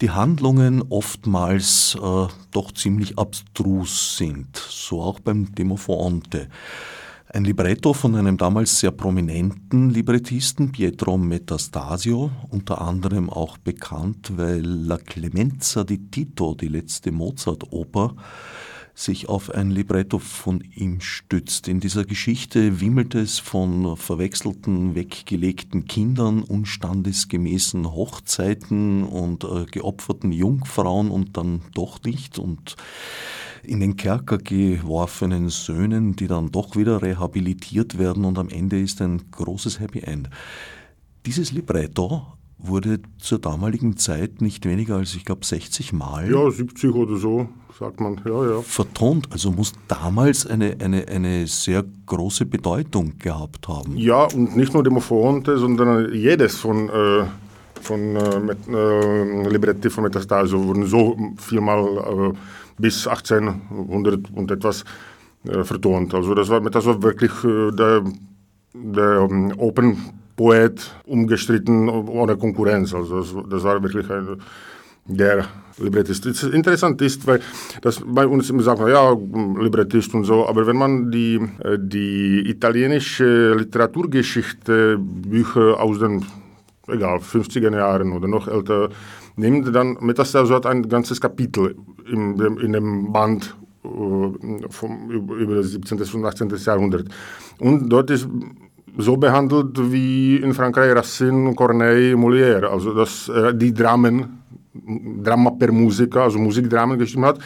[0.00, 4.56] die Handlungen oftmals äh, doch ziemlich abstrus sind.
[4.56, 6.48] So auch beim Demofonte.
[7.34, 14.60] Ein Libretto von einem damals sehr prominenten Librettisten, Pietro Metastasio, unter anderem auch bekannt, weil
[14.60, 18.14] La Clemenza di Tito, die letzte Mozart-Oper,
[18.94, 21.68] sich auf ein Libretto von ihm stützt.
[21.68, 31.10] In dieser Geschichte wimmelt es von verwechselten, weggelegten Kindern, unstandesgemäßen Hochzeiten und äh, geopferten Jungfrauen
[31.10, 32.76] und dann doch nicht und
[33.62, 39.00] in den Kerker geworfenen Söhnen, die dann doch wieder rehabilitiert werden und am Ende ist
[39.00, 40.28] ein großes Happy End.
[41.24, 42.26] Dieses Libretto
[42.62, 46.30] wurde zur damaligen Zeit nicht weniger als, ich glaube, 60 Mal.
[46.30, 47.48] Ja, 70 oder so,
[47.78, 48.20] sagt man.
[48.24, 48.62] Ja, ja.
[48.62, 49.28] Vertont.
[49.30, 53.96] Also muss damals eine, eine, eine sehr große Bedeutung gehabt haben.
[53.96, 57.24] Ja, und nicht nur Demofonte, sondern jedes von, äh,
[57.80, 62.36] von äh, mit, äh, Libretti von Metastasio wurden so vielmal äh,
[62.78, 64.84] bis 1800 und etwas
[65.44, 66.14] äh, vertont.
[66.14, 68.04] Also das war, das war wirklich äh, der,
[68.74, 72.94] der um, ähm, Open Poet umgestritten ohne Konkurrenz.
[72.94, 74.38] Also das, war wirklich ein,
[75.06, 75.46] der
[75.78, 76.26] Librettist.
[76.26, 77.40] Das interessant ist, weil
[77.80, 82.48] das bei uns immer sagt, ja, Librettist und so, aber wenn man die, äh, die
[82.48, 86.24] italienische Literaturgeschichte, Bücher aus den
[86.88, 88.90] egal, 50er Jahren oder noch älter
[89.36, 91.76] nimmt, dann Metastasio hat ein ganzes Kapitel
[92.10, 96.00] in dem, in dem Band äh, vom, über das 17.
[96.14, 96.52] und 18.
[96.64, 97.08] Jahrhundert.
[97.58, 98.28] Und dort ist
[98.98, 102.66] so behandelt wie in Frankreich Racine, Corneille, Molière.
[102.70, 104.42] Also dass äh, die Dramen,
[105.22, 107.38] Drama per Musica, also Musikdramen geschrieben hat,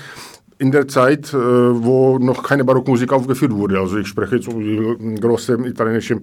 [0.59, 3.79] in der Zeit, äh, wo noch keine Barockmusik aufgeführt wurde.
[3.79, 6.21] Also ich spreche jetzt über die große italienische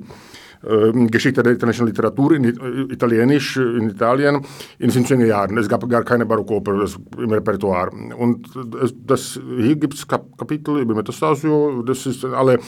[1.07, 4.45] Geschichte der italienischen Literatur, in äh, Italienisch in Italien
[4.79, 5.57] in den 50er Jahren.
[5.57, 6.85] Es gab gar keine Barockoper
[7.17, 7.91] im Repertoire.
[8.17, 12.59] Und das, das hier gibt es Kap Kapitel über Metastasio, das ist alle,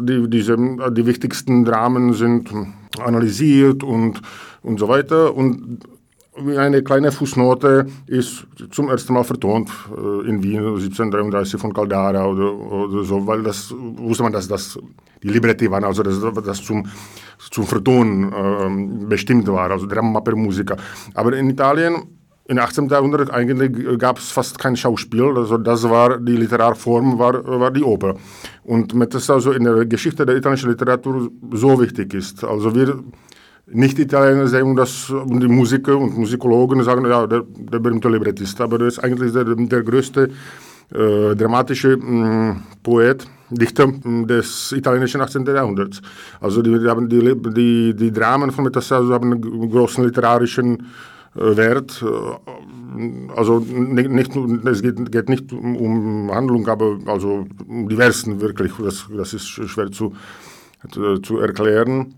[0.00, 2.50] die, diese, die wichtigsten Dramen sind
[2.98, 4.20] analysiert und,
[4.62, 5.34] und so weiter.
[5.34, 5.80] Und
[6.36, 12.52] eine kleine Fußnote ist zum ersten Mal vertont äh, in Wien 1733 von Caldara oder,
[12.52, 14.78] oder so, weil das wusste man, dass das
[15.28, 16.86] Libretti waren, also dass das zum,
[17.38, 20.76] zum Vertonen äh, bestimmt war, also Drama per Musica.
[21.14, 22.02] Aber in Italien
[22.48, 22.88] im 18.
[22.88, 27.82] Jahrhundert eigentlich gab es fast kein Schauspiel, also das war die Literarform, war, war die
[27.82, 28.14] Oper.
[28.62, 32.44] Und das also in der Geschichte der italienischen Literatur so wichtig ist.
[32.44, 33.02] Also wir
[33.66, 38.94] nicht-Italiener sagen das, die Musiker und Musikologen sagen, ja, der, der berühmte Librettist, aber das
[38.94, 40.30] ist eigentlich der, der größte
[40.94, 45.46] äh, dramatische mh, mm, Poet, Dichter des italienischen 18.
[45.46, 46.00] Jahrhunderts.
[46.40, 50.86] Also die, haben die, die, die Dramen von Metastasio haben einen großen literarischen
[51.34, 52.04] Wert.
[53.36, 58.72] Also nicht, nicht, es geht, geht nicht um, Handlung, aber also um die Versen wirklich.
[58.78, 60.12] Das, das ist schwer zu
[61.22, 62.14] zu erklären.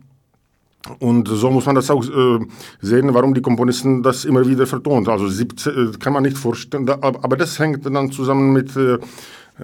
[1.00, 2.38] Und so muss man das auch äh,
[2.80, 5.08] sehen, warum die Komponisten das immer wieder vertont.
[5.08, 8.98] Also 17, äh, kann man nicht vorstellen, aber das hängt dann zusammen mit, äh,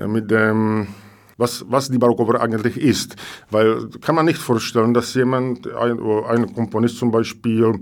[0.06, 0.88] mit dem,
[1.36, 3.16] was, was die Barockoper eigentlich ist.
[3.50, 7.80] Weil kann man nicht vorstellen, dass jemand, ein, ein Komponist zum Beispiel,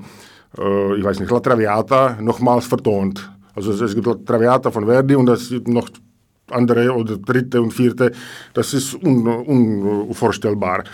[0.58, 3.30] äh, ich weiß nicht, La Traviata nochmals vertont.
[3.54, 5.88] Also es gibt La Traviata von Verdi und es gibt noch
[6.50, 8.12] andere oder dritte und vierte,
[8.52, 10.84] das ist un, unvorstellbar.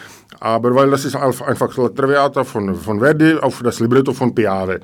[0.41, 4.81] Aber weil das ist einfach La Traviata von, von Verdi auf das Libretto von Piave.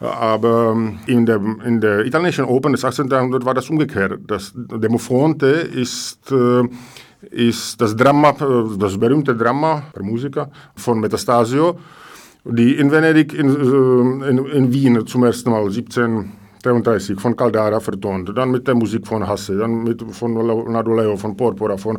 [0.00, 0.76] Aber
[1.06, 3.08] in der, in der italienischen Oper des 18.
[3.08, 4.20] Jahrhunderts war das umgekehrt.
[4.28, 6.62] Das Demofonte ist, äh,
[7.30, 11.78] ist das Drama, äh, das berühmte Drama der Musiker von Metastasio,
[12.44, 17.80] die in Venedig, in, äh, in, in Wien zum ersten Mal 17 33 von Caldara
[17.80, 21.98] vertont, dann mit der Musik von Hasse, dann mit von Leonardo Leo, von Porpora, von,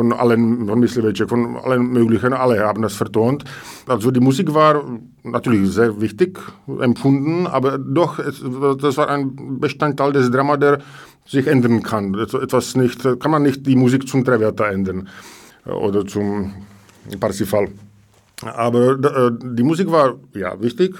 [0.00, 3.44] von allen, von Mysliveček, von allen möglichen, alle haben das vertont.
[3.86, 4.82] Also die Musik war
[5.24, 6.38] natürlich sehr wichtig
[6.80, 10.78] empfunden, aber doch, das war ein Bestandteil des Drama, der
[11.26, 12.14] sich ändern kann.
[12.14, 15.06] Etwas nicht, kann man nicht die Musik zum Traverta ändern
[15.66, 16.54] oder zum
[17.20, 17.68] Parsifal.
[18.42, 20.94] Aber äh, die Musik war ja wichtig,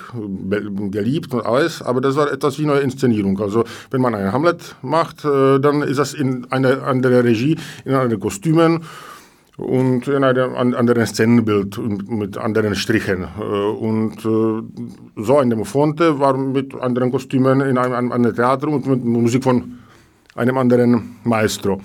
[0.91, 3.41] geliebt und alles, aber das war etwas wie eine Inszenierung.
[3.41, 7.95] Also wenn man einen Hamlet macht, äh, dann ist das in einer anderen Regie, in
[7.95, 8.85] anderen Kostümen
[9.57, 11.79] und in einem anderen Szenenbild
[12.09, 13.25] mit anderen Strichen.
[13.39, 19.05] Äh, und so ein Demofonte war mit anderen Kostümen in einem, einem Theater und mit
[19.05, 19.79] Musik von
[20.35, 21.81] einem anderen Maestro.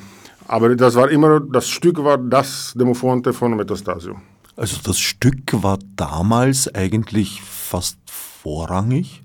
[0.48, 4.16] Aber das war immer, das Stück war das Demofonte von Metastasio.
[4.56, 9.22] Also das Stück war damals eigentlich fast vorrangig?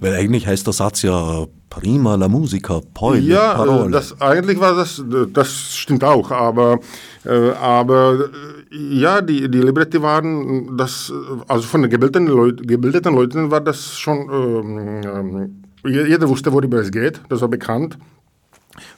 [0.00, 3.90] Weil eigentlich heißt der Satz ja prima la musica, poi ja, äh, parole.
[3.90, 6.80] Das, eigentlich war das, das stimmt auch, aber,
[7.24, 8.28] äh, aber
[8.72, 11.12] äh, ja, die, die Libretti waren, das,
[11.48, 16.78] also von den gebildeten, Leut, gebildeten Leuten war das schon, ähm, äh, jeder wusste, worüber
[16.78, 17.98] es geht, das war bekannt.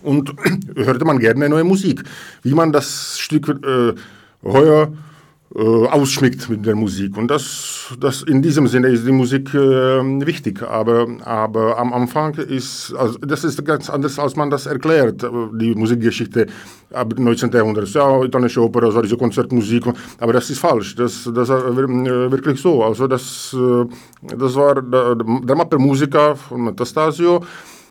[0.03, 0.35] Und
[0.77, 2.03] hörte man gerne neue Musik.
[2.43, 3.95] Wie man das Stück äh,
[4.43, 4.93] heuer
[5.63, 7.17] ausschmückt mit der Musik.
[7.17, 9.59] Und das, das in diesem Sinne ist die Musik äh,
[10.27, 10.63] wichtig.
[10.63, 15.23] Aber, aber am Anfang ist, also das ist ganz anders, als man das erklärt,
[15.55, 16.47] die Musikgeschichte
[16.93, 17.51] ab 19.
[17.51, 17.89] Jahrhundert.
[17.89, 19.85] Ja, italienische Oper, also diese Konzertmusik.
[20.19, 20.95] Aber das ist falsch.
[20.95, 22.85] Das, das war äh, wirklich so.
[22.85, 23.85] Also das, äh,
[24.37, 27.43] das war der, der Mapper-Musiker von Metastasio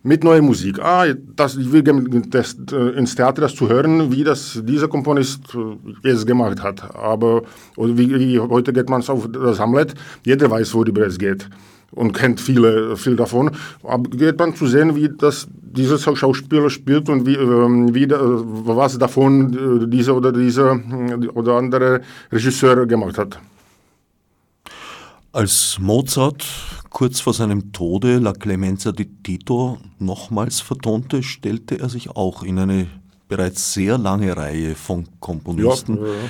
[0.08, 0.80] mit neuer Musik.
[0.80, 1.06] Ah,
[1.36, 1.84] das, ich will
[2.30, 6.96] das, äh, ins Theater das zu hören, wie das dieser Komponist äh, es gemacht hat.
[6.96, 7.44] Aber
[7.76, 9.94] wie, wie heute geht man auf das Hamlet,
[10.24, 11.50] jeder weiß, worüber es geht
[11.92, 13.52] und kennt viele, viel davon.
[13.84, 18.98] Aber geht man zu sehen, wie das dieser Schauspieler spielt und wie, ähm, wie was
[18.98, 20.80] davon äh, dieser oder dieser
[21.34, 22.02] oder andere
[22.32, 23.40] Regisseur gemacht hat.
[25.38, 26.48] Als Mozart
[26.90, 32.58] kurz vor seinem Tode La Clemenza di Tito nochmals vertonte, stellte er sich auch in
[32.58, 32.88] eine
[33.28, 36.30] bereits sehr lange Reihe von Komponisten, ja, ja, ja.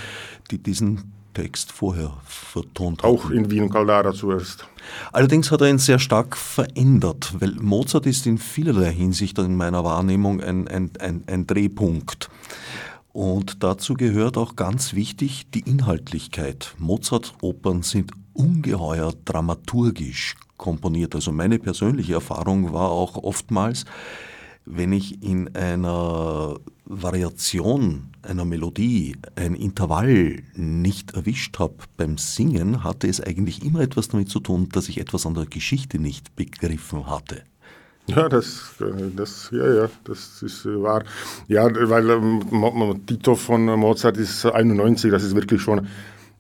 [0.52, 3.16] die diesen Text vorher vertont haben.
[3.16, 4.68] Auch in Wien Caldara zuerst.
[5.14, 9.86] Allerdings hat er ihn sehr stark verändert, weil Mozart ist in vielerlei Hinsicht in meiner
[9.86, 12.30] Wahrnehmung ein, ein, ein, ein Drehpunkt.
[13.18, 16.76] Und dazu gehört auch ganz wichtig die Inhaltlichkeit.
[16.78, 21.16] Mozart-Opern sind ungeheuer dramaturgisch komponiert.
[21.16, 23.86] Also meine persönliche Erfahrung war auch oftmals,
[24.66, 33.08] wenn ich in einer Variation einer Melodie ein Intervall nicht erwischt habe beim Singen, hatte
[33.08, 37.08] es eigentlich immer etwas damit zu tun, dass ich etwas an der Geschichte nicht begriffen
[37.08, 37.42] hatte.
[38.08, 38.74] Ja, das,
[39.16, 41.04] das, ja, ja, das ist wahr.
[41.50, 45.88] Ja, weil ähm, Tito von Mozart ist 91, das ist wirklich schon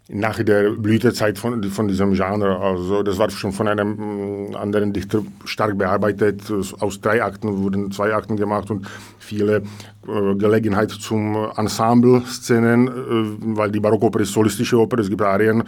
[0.09, 2.57] nach der Blütezeit von, von diesem Genre.
[2.59, 6.41] Also das war schon von einem mm, anderen Dichter stark bearbeitet.
[6.79, 8.87] Aus drei Akten wurden zwei Akten gemacht und
[9.19, 9.63] viele
[10.07, 15.63] äh, Gelegenheit zum Ensemble-Szenen, äh, weil die Barockoper ist solistische Oper, es gibt Arien,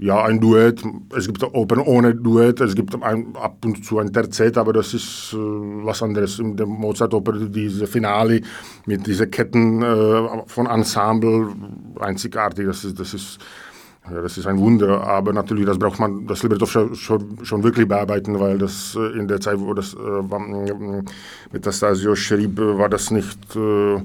[0.00, 0.82] ja, ein Duett,
[1.14, 4.94] es gibt Opern ohne Duett, es gibt ein, ab und zu ein Terzett, aber das
[4.94, 6.38] ist äh, was anderes.
[6.38, 8.40] In der Mozart-Oper, diese Finale
[8.86, 11.48] mit diesen Ketten äh, von Ensemble,
[12.00, 13.38] einzigartig, das ist, das ist
[14.10, 17.62] ja, das ist ein Wunder, aber natürlich, das braucht man, das Libretto schon, schon, schon
[17.62, 21.02] wirklich bearbeiten, weil das äh, in der Zeit, wo das äh,
[21.52, 24.00] Metastasio schrieb, äh, war das nicht, äh,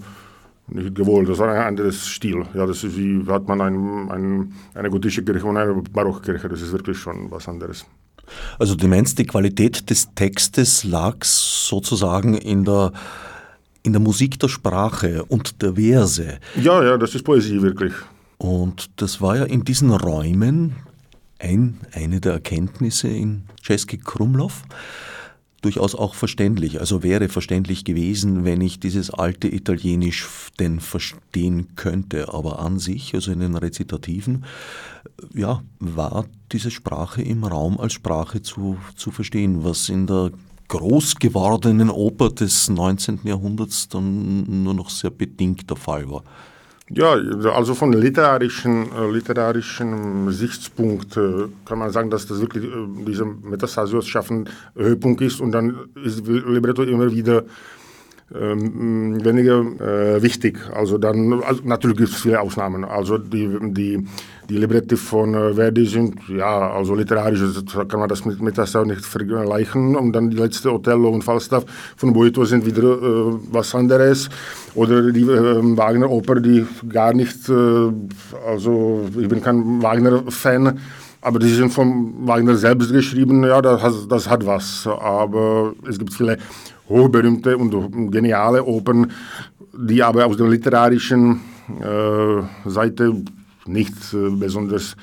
[0.67, 1.29] nicht gewollt.
[1.29, 2.43] Das war ein anderes Stil.
[2.53, 6.49] Ja, das ist wie hat man ein, ein, eine gotische Kirche und eine Barockkirche.
[6.49, 7.85] Das ist wirklich schon was anderes.
[8.57, 12.91] Also du meinst, die Qualität des Textes lag sozusagen in der
[13.83, 16.39] in der Musik der Sprache und der Verse.
[16.55, 17.93] Ja, ja, das ist Poesie wirklich.
[18.39, 20.75] Und das war ja in diesen Räumen
[21.39, 24.63] ein, eine der Erkenntnisse in Czeski Krumlov
[25.65, 26.79] durchaus auch verständlich.
[26.79, 30.27] Also wäre verständlich gewesen, wenn ich dieses alte Italienisch
[30.59, 32.33] denn verstehen könnte.
[32.33, 34.45] Aber an sich, also in den Rezitativen,
[35.33, 40.31] ja, war diese Sprache im Raum als Sprache zu, zu verstehen, was in der
[40.67, 43.21] groß gewordenen Oper des 19.
[43.23, 46.23] Jahrhunderts dann nur noch sehr bedingt der Fall war.
[46.89, 52.69] Ja, also von literarischen, äh, literarischen Sichtspunkt äh, kann man sagen, dass das wirklich äh,
[53.07, 57.43] diese Metastasios schaffen Höhepunkt ist und dann ist Libretto immer wieder
[58.33, 60.57] ähm, weniger äh, wichtig.
[60.73, 62.83] Also dann, also natürlich gibt es viele Ausnahmen.
[62.83, 64.03] Also die, die,
[64.49, 67.41] die Libretti von äh, Verdi sind, ja, also literarisch
[67.87, 69.95] kann man das mit Metasau nicht vergleichen.
[69.95, 71.65] Und dann die letzte Othello und Falstaff
[71.97, 74.29] von Boito sind wieder äh, was anderes.
[74.73, 77.91] Oder die äh, Wagner-Oper, die gar nicht, äh,
[78.47, 80.79] also ich bin kein Wagner-Fan,
[81.21, 84.87] aber die sind von Wagner selbst geschrieben, ja, das, das hat was.
[84.87, 86.37] Aber es gibt viele
[86.89, 89.11] hochberühmte und geniale Opern,
[89.73, 91.41] die aber aus der literarischen
[91.81, 93.23] äh, Seite
[93.65, 94.95] nicht äh, besonders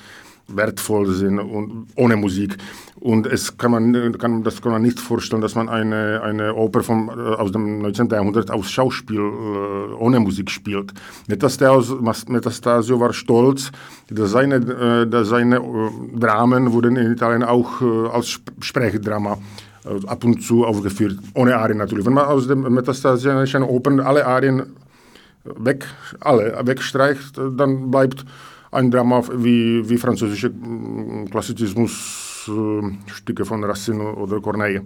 [0.47, 2.57] wertvoll sind und ohne Musik.
[2.99, 6.83] Und es kann man, kann, das kann man nicht vorstellen, dass man eine, eine Oper
[6.83, 8.07] vom, äh, aus dem 19.
[8.07, 10.93] Jahrhundert aus Schauspiel äh, ohne Musik spielt.
[11.27, 13.71] Metastasio, war stolz,
[14.09, 15.61] dass seine, äh, dass seine
[16.15, 19.37] Dramen wurden in Italien auch als Sprechdrama äh,
[20.07, 22.05] ab und zu aufgeführt, ohne Arien natürlich.
[22.05, 24.77] Wenn man aus dem metastasianischen Opern alle Arien
[25.43, 25.85] weg,
[26.19, 28.25] alle wegstreicht, dann bleibt
[28.71, 34.81] ein Drama wie, wie französische mm, Klassizismusstücke von Racine oder Corneille.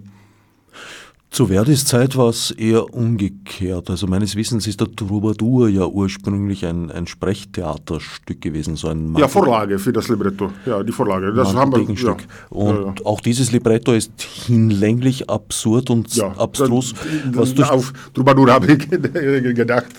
[1.29, 3.89] Zu Verdis Zeit war es eher umgekehrt.
[3.89, 9.27] Also meines Wissens ist der Troubadour ja ursprünglich ein, ein Sprechtheaterstück gewesen, so ein Ja,
[9.27, 10.51] Vorlage für das Libretto.
[10.65, 11.33] Ja, die Vorlage.
[11.33, 12.15] Das haben wir, ja.
[12.49, 12.93] Und ja, ja.
[13.03, 16.93] auch dieses Libretto ist hinlänglich absurd und ja, abstrus.
[16.93, 19.93] Dann, was durch, auf Troubadour habe ich gedacht.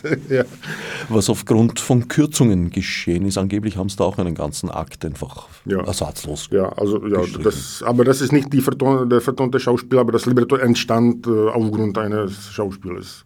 [1.11, 3.37] Was aufgrund von Kürzungen geschehen ist.
[3.37, 6.49] Angeblich haben sie da auch einen ganzen Akt einfach ersatzlos.
[6.51, 10.25] Ja, also ja, das, aber das ist nicht die verton, der vertonte Schauspieler, aber das
[10.25, 13.25] Libretto entstand und äh, aufgrund eines Schauspielers.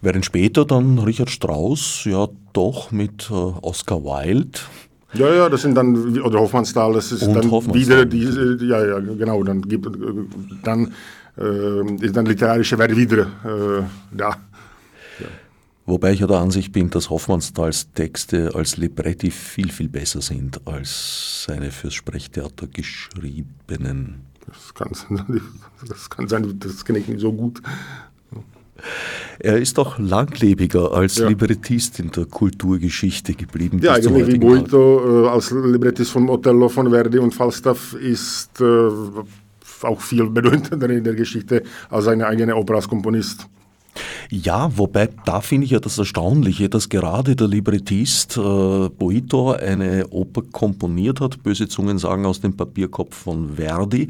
[0.00, 4.60] Während später dann Richard Strauss ja doch mit äh, Oscar Wilde
[5.14, 9.42] ja, ja, das sind dann, oder Hoffmannsthal, das ist dann wieder diese, ja, ja, genau,
[9.42, 9.86] dann gibt,
[10.62, 10.94] dann
[11.36, 14.28] äh, ist dann literarische Werte wieder äh, da.
[15.20, 15.26] Ja.
[15.84, 20.66] Wobei ich ja der Ansicht bin, dass Hoffmannsthals Texte als Libretti viel, viel besser sind
[20.66, 24.31] als seine fürs Sprechtheater geschriebenen.
[24.46, 24.90] Das kann,
[25.88, 27.62] das kann sein, das kenne ich nicht so gut.
[29.38, 31.28] Er ist auch langlebiger als ja.
[31.28, 33.80] Librettist in der Kulturgeschichte geblieben.
[33.82, 38.90] Ja, eigentlich wie Boito äh, als Librettist von Othello, von Verdi und Falstaff ist äh,
[39.82, 43.46] auch viel bedeutender in der Geschichte als seine eigene Oper als Komponist.
[44.30, 50.08] Ja, wobei da finde ich ja das Erstaunliche, dass gerade der Librettist äh, Boito eine
[50.08, 54.08] Oper komponiert hat, böse Zungen sagen aus dem Papierkopf von Verdi,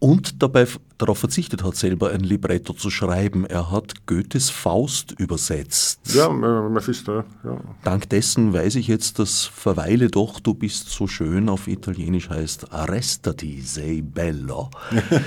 [0.00, 0.66] und dabei
[0.98, 3.46] darauf verzichtet hat, selber ein Libretto zu schreiben.
[3.46, 6.00] Er hat Goethes Faust übersetzt.
[6.14, 7.60] Ja, Mephisto, ja.
[7.84, 12.72] Dank dessen weiß ich jetzt, dass Verweile doch, du bist so schön auf Italienisch heißt
[12.72, 14.70] Arrestati sei bello.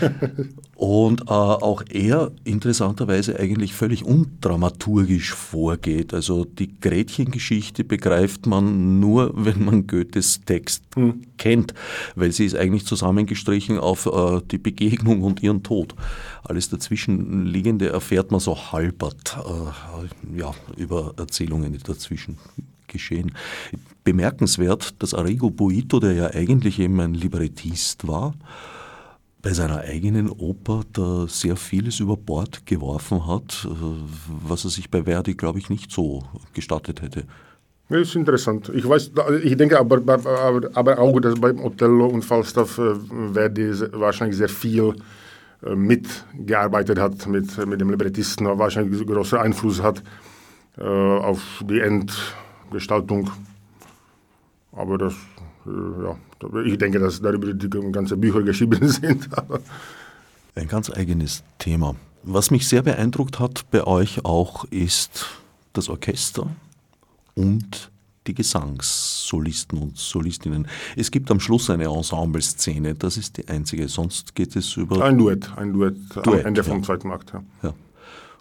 [0.75, 6.13] Und äh, auch er interessanterweise eigentlich völlig undramaturgisch vorgeht.
[6.13, 11.21] Also die Gretchengeschichte begreift man nur, wenn man Goethes Text hm.
[11.37, 11.73] kennt,
[12.15, 15.95] weil sie ist eigentlich zusammengestrichen auf äh, die Begegnung und ihren Tod.
[16.43, 22.37] Alles dazwischenliegende erfährt man so halbert äh, ja, über Erzählungen, die dazwischen
[22.87, 23.31] geschehen.
[24.03, 28.33] Bemerkenswert, dass Arrigo Boito, der ja eigentlich eben ein Librettist war,
[29.41, 33.73] bei seiner eigenen Oper da sehr vieles über Bord geworfen hat, äh,
[34.45, 37.23] was er sich bei Verdi, glaube ich, nicht so gestattet hätte.
[37.89, 38.71] Das ist interessant.
[38.73, 39.11] Ich weiß,
[39.43, 42.93] ich denke aber, aber, aber auch, dass beim Othello und Falstaff äh,
[43.33, 44.95] Verdi wahrscheinlich sehr viel
[45.61, 50.01] mitgearbeitet hat mit, mit dem Librettisten, wahrscheinlich großen Einfluss hat
[50.77, 53.29] äh, auf die Endgestaltung.
[54.71, 55.13] Aber das,
[55.65, 59.29] äh, ja, ich denke, dass darüber die ganzen Bücher geschrieben sind.
[60.55, 61.95] Ein ganz eigenes Thema.
[62.23, 65.25] Was mich sehr beeindruckt hat bei euch auch ist
[65.73, 66.47] das Orchester
[67.35, 67.90] und
[68.27, 70.67] die Gesangssolisten und Solistinnen.
[70.95, 75.03] Es gibt am Schluss eine Ensemble-Szene, das ist die einzige, sonst geht es über...
[75.03, 76.83] Ein Duett, ein Duett, Duett am Ende vom ja.
[76.83, 77.33] zweiten Akt.
[77.33, 77.43] Ja.
[77.63, 77.73] ja.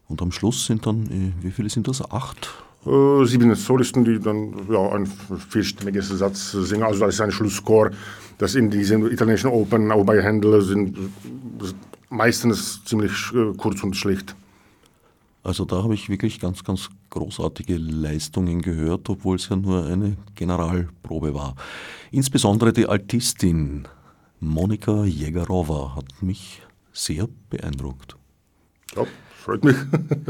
[0.08, 2.02] Und am Schluss sind dann, äh, wie viele sind das?
[2.10, 2.50] Acht?
[2.86, 6.84] äh, sieben Solisten, die dann ja, ein vierstimmiges Satz singen.
[6.84, 7.90] Also das ist ein Schlusschor,
[8.38, 10.96] das in diesen italienischen Opern, auch bei Händel, sind
[12.08, 14.34] meistens ziemlich äh, kurz und schlicht.
[15.42, 20.16] Also da habe ich wirklich ganz, ganz großartige Leistungen gehört, obwohl es ja nur eine
[20.34, 21.56] Generalprobe war.
[22.10, 23.88] Insbesondere die Altistin
[24.38, 26.62] Monika Jägerova hat mich
[26.92, 28.16] sehr beeindruckt.
[28.96, 29.04] Ja,
[29.42, 29.76] freut mich.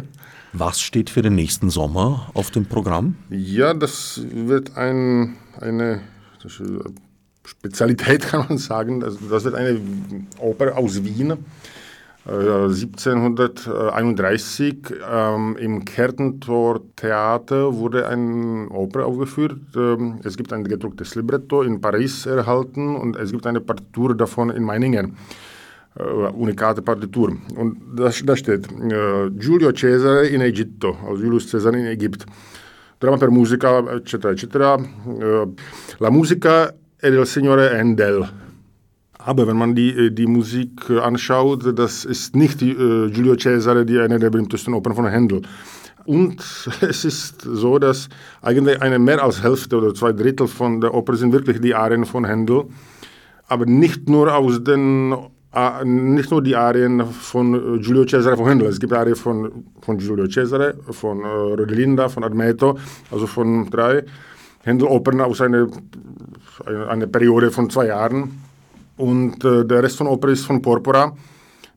[0.52, 3.16] Was steht für den nächsten Sommer auf dem Programm?
[3.30, 6.00] Ja, das wird ein, eine
[7.44, 9.00] Spezialität, kann man sagen.
[9.00, 9.80] Das, das wird eine
[10.38, 11.34] Oper aus Wien.
[12.26, 19.58] 1731 äh, ähm, im Kärntentor Theater wurde eine Oper aufgeführt.
[19.74, 24.50] Ähm, es gibt ein gedrucktes Libretto in Paris erhalten und es gibt eine Partitur davon
[24.50, 25.16] in Meiningen
[25.98, 27.38] äh, unikate Partitur.
[27.56, 32.26] Und da, da steht äh, Giulio Cesare in Egitto, also Julius Caesar in Ägypten.
[32.98, 34.76] Drama per musica, eccetera, eccetera.
[34.76, 35.46] Äh,
[35.98, 38.49] la musica è del signore Handel.
[39.24, 43.36] Aber wenn man die, äh, die Musik äh, anschaut, das ist nicht die, äh, Giulio
[43.36, 45.42] Cesare, die eine der berühmtesten Opern von Handel.
[46.04, 46.40] Und
[46.80, 48.08] es ist so, dass
[48.42, 52.04] eigentlich eine mehr als Hälfte oder zwei Drittel von der Oper sind wirklich die Arien
[52.04, 52.64] von Handel.
[53.48, 55.14] Aber nicht nur aus den
[55.52, 59.64] Ah, nicht nur die Arien von äh, Giulio Cesare von Händel, es gibt Arien von,
[59.80, 62.78] von Giulio Cesare, von äh, Rodelinda, von Admeto,
[63.10, 64.04] also von drei
[64.62, 65.66] Händel-Opern aus einer
[66.64, 68.49] eine, eine Periode von zwei Jahren.
[69.00, 71.16] Und äh, der Rest von Oper ist von Porpora.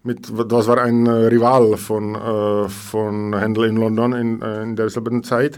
[0.04, 4.76] Mit, das war ein äh, Rival von, äh, von Händel in London in, äh, in
[4.76, 5.58] derselben Zeit.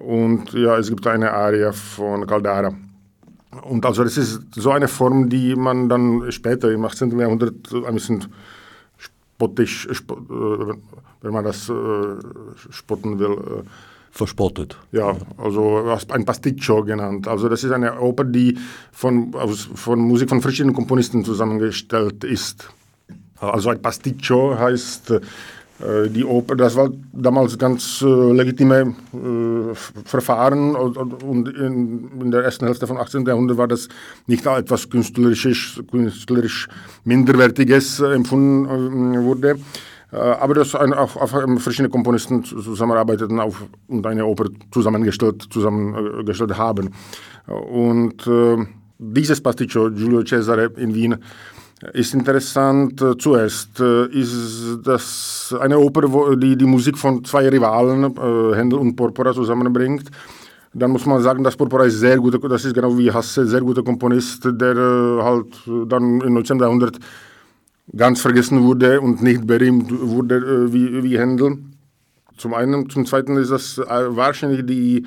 [0.00, 2.74] Und ja, es gibt eine Arie von Caldara.
[3.62, 7.16] Und also das ist so eine Form, die man dann später im 18.
[7.16, 8.26] Jahrhundert ein bisschen
[8.96, 10.74] spottisch, äh,
[11.22, 11.72] wenn man das äh,
[12.70, 13.64] spotten will,
[14.10, 14.76] verspottet.
[14.92, 17.28] Ja, also ein Pasticcio genannt.
[17.28, 18.58] Also das ist eine Oper, die
[18.92, 22.68] von, aus, von Musik von verschiedenen Komponisten zusammengestellt ist.
[23.38, 25.12] Also ein Pasticcio heißt
[25.80, 29.74] äh, die Oper, das war damals ganz äh, legitime äh,
[30.04, 33.24] Verfahren und, in, in, der ersten Hälfte vom 18.
[33.24, 33.88] Jahrhundert war das
[34.26, 36.68] nicht etwas künstlerisch, künstlerisch
[37.04, 39.58] Minderwertiges äh, empfunden äh, wurde.
[40.12, 46.56] Äh, aber dass ein, auch, auch, verschiedene Komponisten zusammenarbeiteten auf, und eine Oper zusammengestellt, zusammengestellt
[46.56, 46.90] haben.
[47.46, 48.28] Und
[48.98, 51.16] dieses Pasticcio Giulio Cesare in Wien
[51.92, 53.00] ist interessant.
[53.00, 58.56] Äh, zuerst äh, ist das eine Oper, wo die die Musik von zwei Rivalen, äh,
[58.56, 60.10] Händel und Porpora, zusammenbringt.
[60.72, 63.60] Dann muss man sagen, dass Porpora ist sehr guter, das ist genau wie Hasse, sehr
[63.60, 64.76] guter Komponist, der
[65.22, 65.46] halt
[65.86, 66.60] dann im 19.
[66.60, 66.98] Jahrhundert
[67.96, 71.58] ganz vergessen wurde und nicht berühmt wurde wie, wie Händel.
[72.36, 75.04] Zum einen, zum zweiten ist das wahrscheinlich die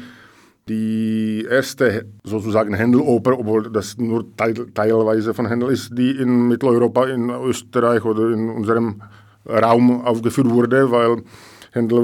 [0.68, 7.08] die erste sozusagen Händeloper, obwohl das nur teil, teilweise von Händel ist, die in Mitteleuropa,
[7.08, 9.02] in Österreich oder in unserem
[9.46, 11.24] Raum aufgeführt wurde, weil
[11.72, 11.98] Händel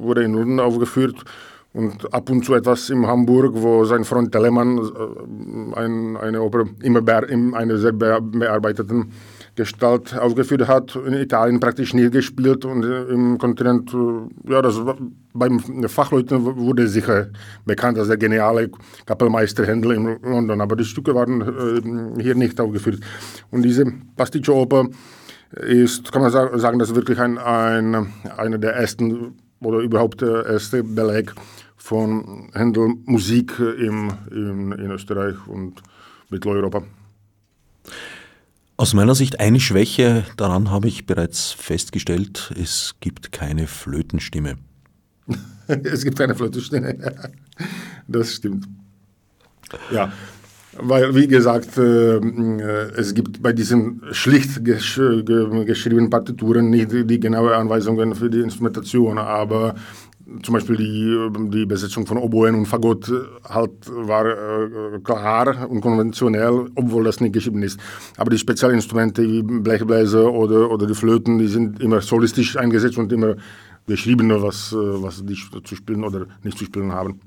[0.00, 1.24] wurde in London aufgeführt
[1.72, 6.66] und ab und zu etwas in Hamburg, wo sein Freund Telemann äh, ein, eine Oper
[6.82, 9.10] immer in einer sehr bearbeiteten
[9.54, 14.80] Gestalt aufgeführt hat, in Italien praktisch nie gespielt und im Kontinent, äh, ja, das
[15.34, 17.28] beim Fachleuten wurde sicher
[17.66, 18.70] bekannt als der geniale
[19.04, 23.00] Kapellmeister Händel in London, aber die Stücke waren äh, hier nicht aufgeführt.
[23.50, 23.84] Und diese
[24.16, 24.88] Pasticcio-Oper
[25.52, 30.46] ist, kann man sagen, das ist wirklich ein, ein, einer der ersten oder überhaupt der
[30.46, 31.32] erste Beleg
[31.76, 35.82] von Händel Musik im, in, in Österreich und
[36.30, 36.82] Mitteleuropa.
[38.82, 44.56] Aus meiner Sicht eine Schwäche daran habe ich bereits festgestellt, es gibt keine Flötenstimme.
[45.68, 46.96] es gibt keine Flötenstimme.
[48.08, 48.66] Das stimmt.
[49.92, 50.12] Ja,
[50.76, 52.18] weil, wie gesagt, äh,
[52.96, 55.00] es gibt bei diesen schlicht gesch
[55.64, 59.76] geschriebenen Partituren nicht die genaue Anweisungen für die Instrumentation, aber
[60.42, 65.80] zum Beispiel die, die Besetzung von Oboen und Fagott äh, halt war äh, klar und
[65.80, 67.78] konventionell, obwohl das nicht geschrieben ist.
[68.16, 73.12] Aber die Spezialinstrumente wie Blechbläser oder, oder die Flöten, die sind immer solistisch eingesetzt und
[73.12, 73.36] immer
[73.86, 77.20] geschrieben, was, äh, was die zu spielen oder nicht zu spielen haben.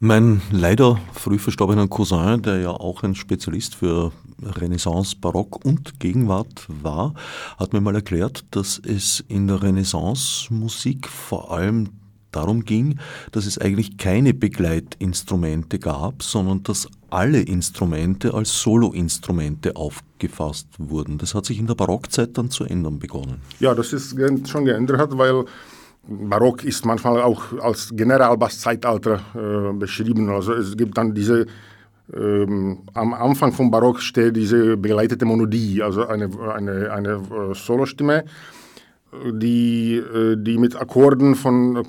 [0.00, 6.66] Mein leider früh verstorbener Cousin, der ja auch ein Spezialist für Renaissance, Barock und Gegenwart
[6.68, 7.14] war,
[7.56, 11.88] hat mir mal erklärt, dass es in der Renaissance-Musik vor allem
[12.30, 13.00] darum ging,
[13.32, 21.18] dass es eigentlich keine Begleitinstrumente gab, sondern dass alle Instrumente als Soloinstrumente aufgefasst wurden.
[21.18, 23.40] Das hat sich in der Barockzeit dann zu ändern begonnen.
[23.58, 24.14] Ja, das ist
[24.48, 25.44] schon geändert, weil
[26.08, 30.30] Barock ist manchmal auch als Generalbass-Zeitalter äh, beschrieben.
[30.30, 31.46] Also es gibt dann diese,
[32.14, 38.24] ähm, am Anfang vom Barock steht diese begleitete Monodie, also eine, eine, eine äh, Solostimme,
[39.32, 41.86] die, äh, die mit Akkorden von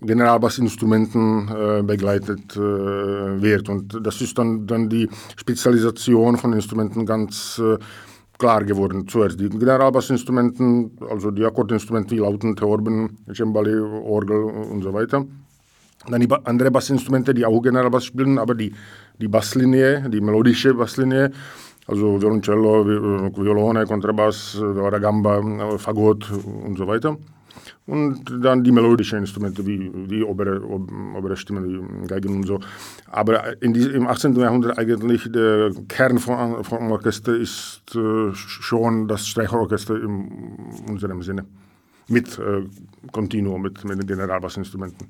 [0.00, 3.68] Generalbassinstrumenten äh, begleitet äh, wird.
[3.68, 7.76] Und das ist dann, dann die Spezialisation von Instrumenten ganz äh,
[8.40, 9.06] klar geworden.
[9.06, 14.42] Zuerst die Generalbassinstrumenten, also die Akkordinstrumente wie Lauten, Theorben, Cembali, Orgel
[14.72, 15.24] und so weiter.
[16.08, 18.72] Dann die andere Bassinstrumente, die auch Generalbass spielen, aber die,
[19.20, 21.30] die Basslinie, die melodische Basslinie,
[21.86, 22.86] also Violoncello,
[23.36, 24.58] Violone, Kontrabass,
[25.00, 26.30] Gamba, Fagott
[26.64, 27.18] und so weiter.
[27.90, 32.60] Und dann die melodischen Instrumente wie die obere, obere Stimme, die Geigen und so.
[33.10, 34.36] Aber in die, im 18.
[34.36, 40.30] Jahrhundert eigentlich der Kern von, vom Orchester ist äh, schon das Streicherorchester in
[40.88, 41.46] unserem Sinne.
[42.06, 42.62] Mit äh,
[43.10, 45.08] Continuo, mit, mit den Generalbassinstrumenten.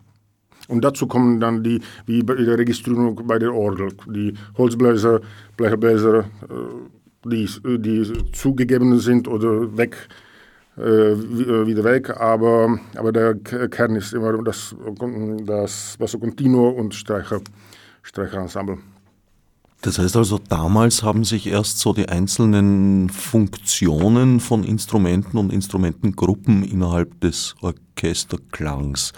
[0.69, 5.21] Und dazu kommen dann die, wie bei der Registrierung bei der Orgel, die Holzbläser,
[5.59, 7.47] Blechbläser, äh, die,
[7.79, 10.09] die zugegeben sind oder weg
[10.81, 14.75] wieder weg, aber, aber der Kern ist immer das,
[15.45, 17.41] das Basso Continuo und Streicher,
[18.03, 18.79] Streicherensemble.
[19.83, 26.63] Das heißt also, damals haben sich erst so die einzelnen Funktionen von Instrumenten und Instrumentengruppen
[26.65, 29.13] innerhalb des Orchesterklangs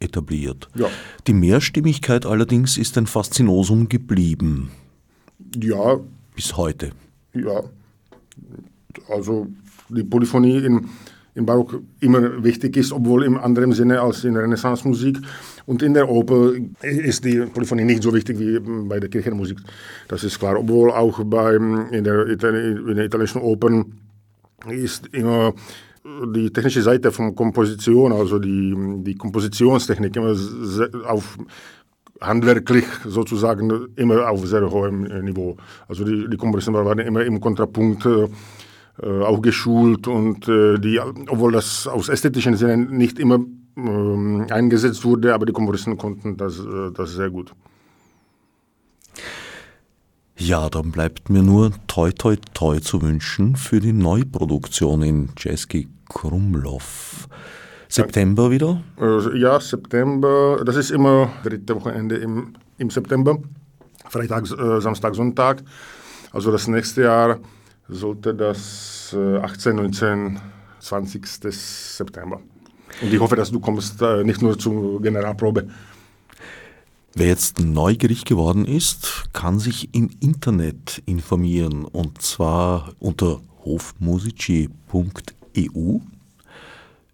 [0.00, 0.68] etabliert.
[0.74, 0.88] Ja.
[1.26, 4.70] Die Mehrstimmigkeit allerdings ist ein Faszinosum geblieben.
[5.56, 5.98] Ja.
[6.34, 6.90] Bis heute.
[7.32, 7.62] Ja.
[9.08, 9.46] Also
[9.88, 10.88] die Polyphonie in,
[11.34, 15.18] im Barock immer wichtig ist, obwohl im anderen Sinne als in Renaissance-Musik.
[15.66, 16.52] Und in der Oper
[16.82, 19.58] ist die Polyphonie nicht so wichtig wie bei der Kirchenmusik.
[20.08, 20.58] Das ist klar.
[20.58, 23.92] Obwohl auch bei, in, der, in der italienischen Opern
[24.70, 25.54] ist immer
[26.34, 30.36] die technische Seite von Komposition, also die, die Kompositionstechnik immer
[31.06, 31.38] auf
[32.20, 35.56] handwerklich sozusagen immer auf sehr hohem Niveau.
[35.88, 38.28] Also die, die Kompositionen waren immer im Kontrapunkt äh,
[39.02, 43.40] auch geschult und äh, die, obwohl das aus ästhetischen Sinne nicht immer
[43.76, 47.52] äh, eingesetzt wurde, aber die Komponisten konnten das, äh, das sehr gut.
[50.36, 55.88] Ja, dann bleibt mir nur toi toi toi zu wünschen für die Neuproduktion in Jeski
[56.08, 57.28] Krumlov.
[57.88, 58.82] September wieder?
[59.00, 60.62] Äh, ja, September.
[60.64, 63.38] Das ist immer dritte Wochenende im, im September.
[64.08, 65.62] Freitag, äh, Samstag, Sonntag.
[66.32, 67.38] Also das nächste Jahr
[67.88, 70.40] sollte das 18, 19,
[70.80, 71.26] 20.
[71.26, 72.40] September.
[73.02, 75.68] Und ich hoffe, dass du kommst äh, nicht nur zur Generalprobe.
[77.14, 84.68] Wer jetzt neugierig geworden ist, kann sich im Internet informieren und zwar unter hofmusici.eu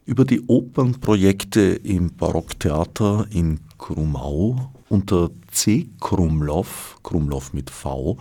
[0.07, 8.19] über die Opernprojekte im Barocktheater in Krumau unter ckrumlov, Krumlov mit v,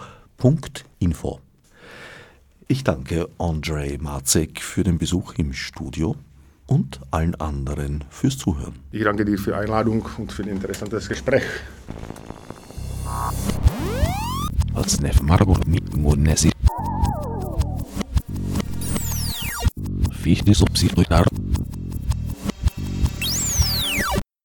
[0.99, 1.39] .info.
[2.71, 6.15] Ich danke Andrei Marzek für den Besuch im Studio
[6.67, 8.75] und allen anderen fürs Zuhören.
[8.91, 11.41] Ich danke dir für die Einladung und für ein interessantes Gespräch.
[14.75, 16.51] Als Nef Margot mit Monesi.
[20.11, 20.89] Fichtes ob sie